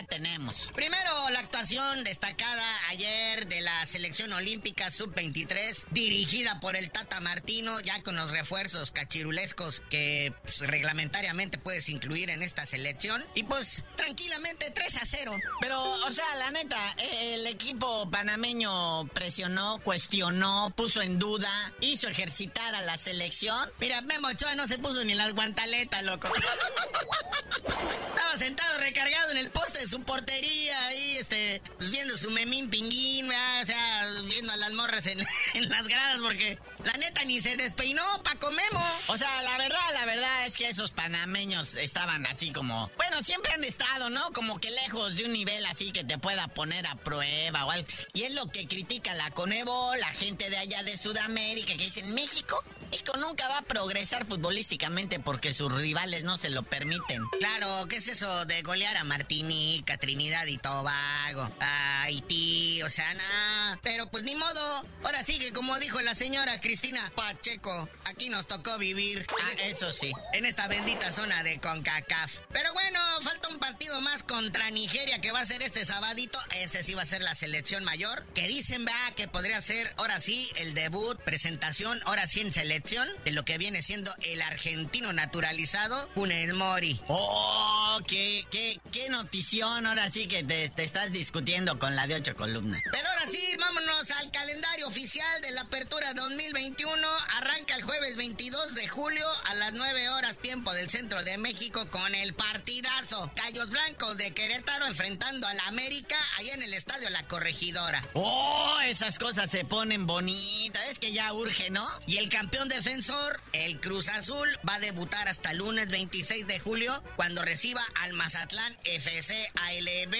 ya 0.00 0.06
tenemos. 0.06 0.70
Primero, 0.74 1.10
la 1.30 1.40
actuación 1.40 2.04
destacada 2.04 2.64
ayer 2.88 3.46
de 3.48 3.60
la 3.60 3.84
selección 3.86 4.32
olímpica 4.32 4.90
sub-23, 4.90 5.86
dirigida 5.90 6.60
por 6.60 6.76
el 6.76 6.90
Tata 6.90 7.20
Martino, 7.20 7.80
ya 7.80 8.02
con 8.02 8.16
los 8.16 8.30
refuerzos 8.30 8.90
cachirulescos 8.90 9.82
que 9.90 10.32
pues, 10.42 10.60
reglamentariamente 10.60 11.58
puedes 11.58 11.88
incluir 11.88 12.30
en 12.30 12.42
esta 12.42 12.66
selección. 12.66 13.24
Y 13.34 13.42
pues, 13.44 13.82
tranquilamente 13.96 14.70
3 14.70 14.96
a 14.96 15.04
0. 15.04 15.36
Pero, 15.60 15.82
o 15.82 16.12
sea, 16.12 16.24
la 16.38 16.50
neta, 16.50 16.78
el 16.98 17.46
equipo 17.46 18.08
panameño 18.10 19.06
presionó, 19.08 19.80
cuestionó, 19.82 20.72
puso 20.76 21.02
en 21.02 21.18
duda, 21.18 21.72
hizo 21.80 22.08
ejercitar 22.08 22.74
a 22.74 22.82
la 22.82 22.96
selección. 22.96 23.68
Mira, 23.80 24.00
Memo 24.02 24.28
Ochoa 24.28 24.54
no 24.54 24.68
se 24.68 24.78
puso 24.78 25.04
ni 25.04 25.14
las 25.14 25.34
guantaletas, 25.34 26.04
loco. 26.04 26.28
Estaba 28.08 28.36
sentado 28.36 28.78
recargado 28.78 29.30
en 29.32 29.38
el 29.38 29.50
poste 29.50 29.87
su 29.88 30.02
portería, 30.02 30.86
ahí, 30.86 31.16
este, 31.16 31.62
viendo 31.90 32.16
su 32.16 32.30
memín 32.30 32.68
pinguín, 32.68 33.26
o 33.26 33.66
sea, 33.66 34.06
viendo 34.24 34.52
a 34.52 34.56
las 34.56 34.72
morras 34.72 35.06
en, 35.06 35.18
en, 35.54 35.68
las 35.68 35.88
gradas, 35.88 36.20
porque 36.20 36.58
la 36.84 36.92
neta 36.94 37.24
ni 37.24 37.40
se 37.40 37.56
despeinó, 37.56 38.04
Paco 38.22 38.50
Memo. 38.50 38.84
O 39.08 39.18
sea, 39.18 39.42
la 39.42 39.58
verdad, 39.58 39.78
la 39.94 40.04
verdad 40.04 40.46
es 40.46 40.56
que 40.56 40.68
esos 40.68 40.90
panameños 40.90 41.74
estaban 41.74 42.26
así 42.26 42.52
como, 42.52 42.90
bueno, 42.96 43.22
siempre 43.22 43.52
han 43.52 43.64
estado, 43.64 44.10
¿no? 44.10 44.32
Como 44.32 44.60
que 44.60 44.70
lejos 44.70 45.16
de 45.16 45.24
un 45.24 45.32
nivel 45.32 45.64
así 45.66 45.92
que 45.92 46.04
te 46.04 46.18
pueda 46.18 46.48
poner 46.48 46.86
a 46.86 46.94
prueba 46.96 47.64
o 47.64 47.70
algo. 47.70 47.88
Y 48.12 48.24
es 48.24 48.34
lo 48.34 48.50
que 48.50 48.66
critica 48.66 49.14
la 49.14 49.30
Conevo, 49.30 49.94
la 49.96 50.12
gente 50.12 50.50
de 50.50 50.58
allá 50.58 50.82
de 50.82 50.96
Sudamérica, 50.96 51.76
que 51.76 51.84
dicen, 51.84 52.14
México 52.14 52.62
México 52.90 53.14
nunca 53.18 53.46
va 53.48 53.58
a 53.58 53.62
progresar 53.62 54.24
futbolísticamente 54.24 55.20
porque 55.20 55.52
sus 55.52 55.70
rivales 55.70 56.24
no 56.24 56.38
se 56.38 56.48
lo 56.48 56.62
permiten. 56.62 57.22
Claro, 57.38 57.86
¿qué 57.86 57.96
es 57.96 58.08
eso 58.08 58.46
de 58.46 58.62
golear 58.62 58.96
a 58.96 59.04
Martinica, 59.04 59.98
Trinidad 59.98 60.46
y 60.46 60.56
Tobago, 60.56 61.50
a 61.60 62.02
Haití? 62.02 62.82
O 62.82 62.88
sea, 62.88 63.12
nada. 63.12 63.78
Pero 63.82 64.10
pues 64.10 64.24
ni 64.24 64.34
modo. 64.34 64.86
Ahora 65.04 65.22
sí 65.22 65.38
que 65.38 65.52
como 65.52 65.78
dijo 65.78 66.00
la 66.00 66.14
señora 66.14 66.60
Cristina 66.60 67.12
Pacheco, 67.14 67.88
aquí 68.04 68.30
nos 68.30 68.46
tocó 68.46 68.78
vivir. 68.78 69.26
Ah, 69.38 69.52
eso 69.64 69.92
sí. 69.92 70.10
En 70.32 70.46
esta 70.46 70.66
bendita 70.66 71.12
zona 71.12 71.42
de 71.42 71.58
CONCACAF. 71.58 72.38
Pero 72.52 72.72
bueno, 72.72 73.00
falta 73.22 73.48
un 73.48 73.58
partido 73.58 74.00
más 74.00 74.22
contra 74.22 74.70
Nigeria 74.70 75.20
que 75.20 75.30
va 75.30 75.40
a 75.40 75.46
ser 75.46 75.60
este 75.60 75.84
sabadito. 75.84 76.38
Este 76.56 76.82
sí 76.82 76.94
va 76.94 77.02
a 77.02 77.06
ser 77.06 77.20
la 77.20 77.34
selección 77.34 77.84
mayor. 77.84 78.24
Que 78.34 78.48
dicen, 78.48 78.86
va, 78.86 79.14
que 79.14 79.28
podría 79.28 79.60
ser 79.60 79.92
ahora 79.98 80.20
sí 80.20 80.50
el 80.56 80.72
debut, 80.72 81.20
presentación, 81.20 82.00
ahora 82.06 82.26
sí 82.26 82.40
en 82.40 82.52
selección 82.52 82.77
de 82.80 83.32
lo 83.32 83.44
que 83.44 83.58
viene 83.58 83.82
siendo 83.82 84.14
el 84.22 84.40
argentino 84.40 85.12
naturalizado, 85.12 86.08
Funes 86.14 86.54
Mori. 86.54 87.00
¡Oh! 87.08 87.98
¡Qué, 88.06 88.44
qué, 88.50 88.78
qué 88.92 89.08
notición! 89.08 89.84
Ahora 89.84 90.08
sí 90.10 90.28
que 90.28 90.44
te, 90.44 90.68
te, 90.68 90.84
estás 90.84 91.10
discutiendo 91.12 91.78
con 91.78 91.96
la 91.96 92.06
de 92.06 92.14
ocho 92.14 92.36
columnas. 92.36 92.80
Pero 92.92 93.08
ahora 93.08 93.26
sí, 93.28 93.42
vámonos 93.58 94.10
al 94.12 94.30
calendario 94.30 94.86
oficial 94.86 95.40
de 95.42 95.50
la 95.50 95.62
Apertura 95.62 96.14
2021. 96.14 97.08
Arranca 97.36 97.74
el 97.74 97.82
jueves 97.82 98.16
22 98.16 98.76
de 98.76 98.86
julio 98.86 99.26
a 99.46 99.54
las 99.54 99.72
9 99.72 100.08
horas 100.10 100.38
tiempo 100.38 100.72
del 100.72 100.88
centro 100.88 101.24
de 101.24 101.36
México 101.36 101.88
con 101.90 102.14
el 102.14 102.34
partidazo. 102.34 103.32
Callos 103.34 103.70
Blancos 103.70 104.16
de 104.18 104.32
Querétaro 104.32 104.86
enfrentando 104.86 105.48
a 105.48 105.54
la 105.54 105.66
América 105.66 106.16
allá 106.38 106.54
en 106.54 106.62
el 106.62 106.74
estadio 106.74 107.10
La 107.10 107.26
Corregidora. 107.26 108.02
¡Oh! 108.14 108.78
Esas 108.86 109.18
cosas 109.18 109.50
se 109.50 109.64
ponen 109.64 110.06
bonitas. 110.06 110.88
Es 110.88 110.97
que 110.98 111.12
ya 111.12 111.32
urge, 111.32 111.70
¿no? 111.70 111.86
Y 112.06 112.16
el 112.18 112.28
campeón 112.28 112.68
defensor, 112.68 113.40
el 113.52 113.80
Cruz 113.80 114.08
Azul, 114.08 114.48
va 114.68 114.74
a 114.74 114.80
debutar 114.80 115.28
hasta 115.28 115.50
el 115.50 115.58
lunes 115.58 115.88
26 115.90 116.46
de 116.46 116.58
julio 116.58 117.02
cuando 117.16 117.42
reciba 117.42 117.84
al 118.00 118.12
Mazatlán 118.12 118.76
FC 118.84 119.50
ALB 119.54 120.14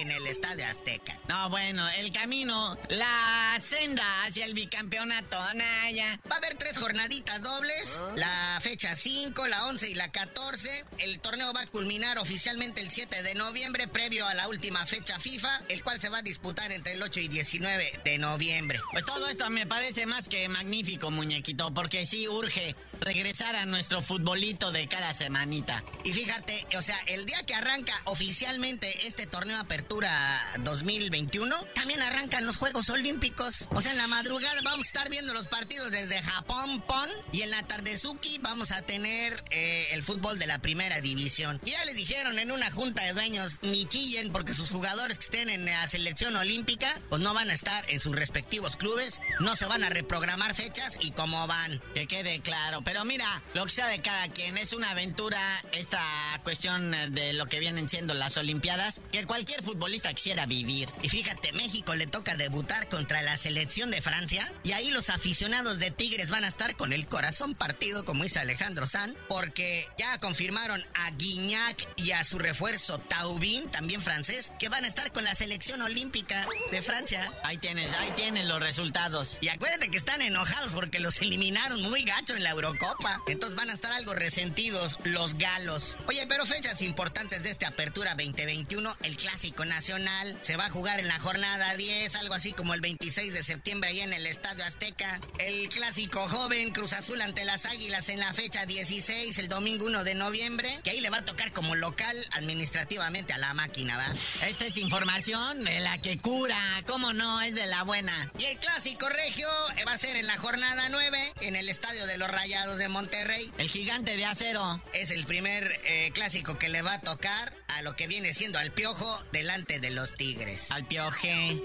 en 0.00 0.10
el 0.10 0.26
Estadio 0.26 0.66
Azteca. 0.66 1.18
No, 1.28 1.50
bueno, 1.50 1.88
el 1.90 2.12
camino, 2.12 2.76
la 2.88 3.58
senda 3.60 4.24
hacia 4.24 4.44
el 4.46 4.54
bicampeonato, 4.54 5.36
Naya. 5.54 6.20
Va 6.30 6.36
a 6.36 6.38
haber 6.38 6.54
tres 6.54 6.78
jornaditas 6.78 7.42
dobles, 7.42 8.02
la 8.16 8.58
fecha 8.62 8.94
5, 8.94 9.46
la 9.46 9.66
11 9.66 9.90
y 9.90 9.94
la 9.94 10.10
14. 10.10 10.84
El 10.98 11.20
torneo 11.20 11.52
va 11.52 11.62
a 11.62 11.66
culminar 11.66 12.18
oficialmente 12.18 12.80
el 12.80 12.90
7 12.90 13.22
de 13.22 13.34
noviembre, 13.34 13.88
previo 13.88 14.26
a 14.26 14.34
la 14.34 14.48
última 14.48 14.86
fecha 14.86 15.18
FIFA, 15.20 15.62
el 15.68 15.82
cual 15.82 16.00
se 16.00 16.08
va 16.08 16.18
a 16.18 16.22
disputar 16.22 16.72
entre 16.72 16.92
el 16.92 17.02
8 17.02 17.20
y 17.20 17.28
19 17.28 18.00
de 18.04 18.18
noviembre. 18.18 18.80
Pues 18.92 19.04
todo 19.04 19.28
esto 19.28 19.48
me 19.50 19.66
parece 19.66 20.06
más 20.06 20.23
que 20.28 20.48
magnífico, 20.48 21.10
muñequito, 21.10 21.72
porque 21.72 21.94
que 21.94 22.06
sí 22.06 22.26
urge 22.26 22.74
regresar 23.00 23.54
a 23.54 23.66
nuestro 23.66 24.02
futbolito 24.02 24.72
de 24.72 24.88
cada 24.88 25.12
semanita. 25.12 25.84
Y 26.02 26.12
fíjate, 26.12 26.66
o 26.76 26.82
sea, 26.82 26.98
el 27.06 27.24
día 27.24 27.46
que 27.46 27.54
arranca 27.54 27.94
oficialmente 28.06 29.06
este 29.06 29.28
torneo 29.28 29.58
Apertura 29.58 30.40
2021, 30.64 31.54
también 31.72 32.02
arrancan 32.02 32.46
los 32.46 32.56
Juegos 32.56 32.88
Olímpicos. 32.88 33.68
O 33.70 33.80
sea, 33.80 33.92
en 33.92 33.98
la 33.98 34.08
madrugada 34.08 34.60
vamos 34.64 34.86
a 34.86 34.88
estar 34.88 35.08
viendo 35.08 35.32
los 35.32 35.46
partidos 35.46 35.92
desde 35.92 36.20
Japón, 36.20 36.82
Pon, 36.84 37.08
y 37.30 37.42
en 37.42 37.50
la 37.50 37.62
Tardezuki 37.62 38.38
vamos 38.38 38.72
a 38.72 38.82
tener 38.82 39.44
eh, 39.50 39.86
el 39.92 40.02
fútbol 40.02 40.40
de 40.40 40.48
la 40.48 40.58
primera 40.58 41.00
división. 41.00 41.60
Y 41.64 41.70
ya 41.70 41.84
les 41.84 41.94
dijeron 41.94 42.40
en 42.40 42.50
una 42.50 42.72
junta 42.72 43.04
de 43.04 43.12
dueños, 43.12 43.58
ni 43.62 43.86
chillen 43.86 44.32
porque 44.32 44.52
sus 44.52 44.70
jugadores 44.70 45.18
que 45.18 45.26
estén 45.26 45.48
en 45.48 45.64
la 45.64 45.88
selección 45.88 46.34
olímpica, 46.34 47.00
pues 47.08 47.22
no 47.22 47.34
van 47.34 47.50
a 47.50 47.54
estar 47.54 47.88
en 47.88 48.00
sus 48.00 48.16
respectivos 48.16 48.76
clubes, 48.76 49.20
no 49.38 49.54
se 49.54 49.66
van 49.66 49.84
a 49.84 49.90
reprogramar 50.14 50.54
fechas 50.54 50.96
y 51.00 51.10
cómo 51.10 51.44
van. 51.48 51.82
Que 51.92 52.06
quede 52.06 52.38
claro. 52.38 52.82
Pero 52.82 53.04
mira, 53.04 53.42
lo 53.52 53.64
que 53.64 53.72
sea 53.72 53.88
de 53.88 54.00
cada 54.00 54.28
quien, 54.28 54.56
es 54.56 54.72
una 54.72 54.90
aventura 54.90 55.40
esta 55.72 56.00
cuestión 56.44 56.92
de 57.12 57.32
lo 57.32 57.46
que 57.46 57.58
vienen 57.58 57.88
siendo 57.88 58.14
las 58.14 58.36
Olimpiadas 58.36 59.00
que 59.10 59.26
cualquier 59.26 59.64
futbolista 59.64 60.14
quisiera 60.14 60.46
vivir. 60.46 60.88
Y 61.02 61.08
fíjate, 61.08 61.50
México 61.52 61.96
le 61.96 62.06
toca 62.06 62.36
debutar 62.36 62.88
contra 62.88 63.22
la 63.22 63.36
selección 63.36 63.90
de 63.90 64.02
Francia 64.02 64.52
y 64.62 64.70
ahí 64.70 64.92
los 64.92 65.10
aficionados 65.10 65.80
de 65.80 65.90
Tigres 65.90 66.30
van 66.30 66.44
a 66.44 66.48
estar 66.48 66.76
con 66.76 66.92
el 66.92 67.06
corazón 67.06 67.56
partido, 67.56 68.04
como 68.04 68.22
dice 68.22 68.38
Alejandro 68.38 68.86
San, 68.86 69.16
porque 69.26 69.88
ya 69.98 70.18
confirmaron 70.20 70.84
a 70.94 71.10
Guignac 71.10 71.88
y 71.96 72.12
a 72.12 72.22
su 72.22 72.38
refuerzo 72.38 72.98
Taubin, 72.98 73.68
también 73.68 74.00
francés, 74.00 74.52
que 74.60 74.68
van 74.68 74.84
a 74.84 74.88
estar 74.88 75.10
con 75.10 75.24
la 75.24 75.34
selección 75.34 75.82
olímpica 75.82 76.46
de 76.70 76.82
Francia. 76.82 77.32
Ahí 77.42 77.58
tienes, 77.58 77.92
ahí 77.98 78.12
tienes 78.14 78.44
los 78.44 78.60
resultados. 78.60 79.38
Y 79.40 79.48
acuérdate 79.48 79.90
que 79.90 80.03
están 80.04 80.20
enojados 80.20 80.74
porque 80.74 81.00
los 81.00 81.22
eliminaron 81.22 81.80
muy 81.80 82.04
gacho 82.04 82.36
en 82.36 82.42
la 82.42 82.50
Eurocopa. 82.50 83.22
Entonces 83.26 83.56
van 83.56 83.70
a 83.70 83.72
estar 83.72 83.90
algo 83.90 84.12
resentidos 84.12 84.98
los 85.04 85.38
galos. 85.38 85.96
Oye, 86.06 86.26
pero 86.28 86.44
fechas 86.44 86.82
importantes 86.82 87.42
de 87.42 87.48
esta 87.48 87.68
apertura 87.68 88.10
2021, 88.10 88.94
el 89.02 89.16
Clásico 89.16 89.64
Nacional 89.64 90.36
se 90.42 90.56
va 90.56 90.66
a 90.66 90.70
jugar 90.70 91.00
en 91.00 91.08
la 91.08 91.18
jornada 91.20 91.74
10, 91.76 92.16
algo 92.16 92.34
así 92.34 92.52
como 92.52 92.74
el 92.74 92.82
26 92.82 93.32
de 93.32 93.42
septiembre 93.42 93.88
ahí 93.88 94.00
en 94.00 94.12
el 94.12 94.26
Estadio 94.26 94.62
Azteca. 94.66 95.20
El 95.38 95.70
Clásico 95.70 96.28
Joven 96.28 96.72
Cruz 96.72 96.92
Azul 96.92 97.22
ante 97.22 97.46
las 97.46 97.64
Águilas 97.64 98.10
en 98.10 98.20
la 98.20 98.34
fecha 98.34 98.66
16, 98.66 99.38
el 99.38 99.48
domingo 99.48 99.86
1 99.86 100.04
de 100.04 100.14
noviembre, 100.14 100.80
que 100.84 100.90
ahí 100.90 101.00
le 101.00 101.08
va 101.08 101.18
a 101.18 101.24
tocar 101.24 101.50
como 101.52 101.76
local 101.76 102.14
administrativamente 102.32 103.32
a 103.32 103.38
la 103.38 103.54
máquina, 103.54 103.96
¿va? 103.96 104.12
Esta 104.46 104.66
es 104.66 104.76
información 104.76 105.64
de 105.64 105.80
la 105.80 105.96
que 106.02 106.18
cura, 106.18 106.82
¿cómo 106.86 107.14
no? 107.14 107.40
Es 107.40 107.54
de 107.54 107.64
la 107.64 107.84
buena. 107.84 108.30
Y 108.38 108.44
el 108.44 108.58
Clásico 108.58 109.08
Regio 109.08 109.48
va 109.88 109.93
a 109.94 109.98
ser 109.98 110.16
en 110.16 110.26
la 110.26 110.36
jornada 110.38 110.88
9, 110.88 111.34
en 111.42 111.54
el 111.54 111.68
Estadio 111.68 112.06
de 112.06 112.18
los 112.18 112.28
Rayados 112.28 112.78
de 112.78 112.88
Monterrey. 112.88 113.52
El 113.58 113.68
gigante 113.68 114.16
de 114.16 114.24
acero. 114.24 114.82
Es 114.92 115.12
el 115.12 115.24
primer 115.24 115.70
eh, 115.84 116.10
clásico 116.12 116.58
que 116.58 116.68
le 116.68 116.82
va 116.82 116.94
a 116.94 117.00
tocar 117.00 117.52
a 117.68 117.80
lo 117.82 117.94
que 117.94 118.08
viene 118.08 118.34
siendo 118.34 118.58
al 118.58 118.72
piojo 118.72 119.22
delante 119.30 119.78
de 119.78 119.90
los 119.90 120.14
Tigres. 120.14 120.72
Al 120.72 120.84
pioje. 120.84 121.62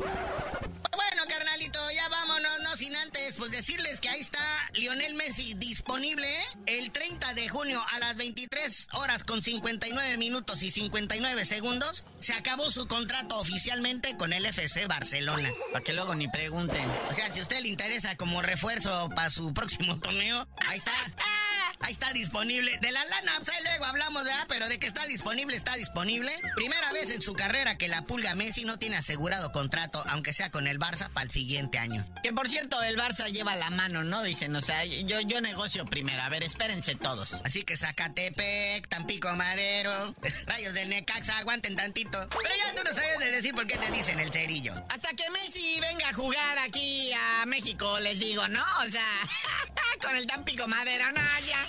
Bueno, 1.20 1.36
carnalito, 1.36 1.80
ya 1.92 2.08
vámonos, 2.08 2.60
no 2.64 2.76
sin 2.78 2.96
antes, 2.96 3.34
pues 3.34 3.52
decirles 3.52 4.00
que 4.00 4.08
ahí 4.08 4.22
está 4.22 4.40
Lionel 4.72 5.16
Messi 5.16 5.54
disponible 5.54 6.30
el 6.66 6.92
30 6.92 7.34
de 7.34 7.50
junio 7.50 7.82
a 7.94 8.00
las 8.00 8.16
23 8.16 8.88
horas 8.94 9.26
con 9.26 9.42
59 9.42 10.18
minutos 10.18 10.64
y 10.64 10.72
59 10.72 11.44
segundos. 11.44 12.06
Se 12.22 12.34
acabó 12.34 12.72
su 12.72 12.88
contrato 12.88 13.38
oficialmente 13.38 14.16
con 14.16 14.32
el 14.32 14.46
FC 14.46 14.86
Barcelona. 14.88 15.50
Para 15.74 15.84
que 15.84 15.92
luego 15.92 16.16
ni 16.16 16.30
pregunten. 16.30 16.88
O 17.10 17.14
sea, 17.14 17.30
si 17.34 17.40
a 17.40 17.42
usted 17.42 17.60
le 17.60 17.68
interesa 17.68 18.16
como 18.16 18.42
refuerzo 18.42 19.10
para 19.14 19.30
su 19.30 19.54
próximo 19.54 20.00
torneo, 20.00 20.48
ahí 20.68 20.78
está. 20.78 20.94
Ahí 21.82 21.94
está 21.94 22.12
disponible. 22.14 22.78
De 22.82 22.92
la 22.92 23.06
lana, 23.06 23.40
pues 23.44 23.58
luego 23.64 23.86
hablamos, 23.86 24.24
¿verdad? 24.26 24.46
Pero 24.50 24.68
de 24.68 24.80
que 24.80 24.88
está 24.88 25.06
disponible, 25.08 25.56
está 25.56 25.76
disponible. 25.76 26.32
Primera 26.56 26.92
vez 26.92 27.10
en 27.10 27.22
su 27.22 27.34
carrera 27.34 27.78
que 27.78 27.88
la 27.88 28.04
pulga 28.04 28.36
Messi 28.36 28.66
no 28.66 28.78
tiene 28.78 28.98
asegurado 28.98 29.52
contrato, 29.52 30.04
aunque 30.10 30.34
sea 30.34 30.52
con 30.52 30.68
el 30.68 30.78
Barça, 30.78 31.10
para 31.12 31.24
el 31.26 31.32
siguiente 31.32 31.80
año. 31.80 32.06
Que 32.22 32.34
por 32.34 32.50
cierto, 32.50 32.82
el 32.84 32.98
Barça 32.98 33.32
lleva 33.32 33.56
la 33.56 33.70
mano, 33.70 34.04
¿no? 34.04 34.24
Dicen, 34.24 34.56
o 34.56 34.62
sea, 34.62 34.84
yo, 34.86 35.22
yo 35.22 35.42
negocio 35.42 35.86
primero. 35.86 36.22
A 36.22 36.30
ver, 36.30 36.44
espérense 36.44 36.96
todos. 36.96 37.42
Así 37.46 37.64
que 37.64 37.78
Zacatepec, 37.78 38.88
Tampico 38.90 39.32
Madero, 39.36 40.16
Rayos 40.48 40.74
del 40.74 40.90
Necaxa, 40.90 41.38
aguanten 41.38 41.76
tantito. 41.78 42.28
Pero 42.30 42.56
ya 42.56 42.76
tú 42.76 42.84
no 42.84 42.94
sabes 42.94 43.20
de 43.20 43.32
decir 43.32 43.56
por 43.56 43.66
qué 43.68 43.78
te 43.78 43.90
dicen 43.92 44.20
el 44.20 44.32
cerillo. 44.32 44.74
Hasta 44.90 45.14
que 45.14 45.30
Messi 45.32 45.80
venga 45.80 46.10
a 46.10 46.14
jugar 46.14 46.58
aquí 46.60 47.12
a 47.14 47.46
México, 47.46 48.00
les 48.00 48.20
digo, 48.20 48.48
¿no? 48.50 48.66
O 48.86 48.90
sea, 48.90 49.22
con 50.02 50.16
el 50.16 50.28
Tampico 50.28 50.68
Madero, 50.68 51.12
no, 51.12 51.22
ya. 51.48 51.69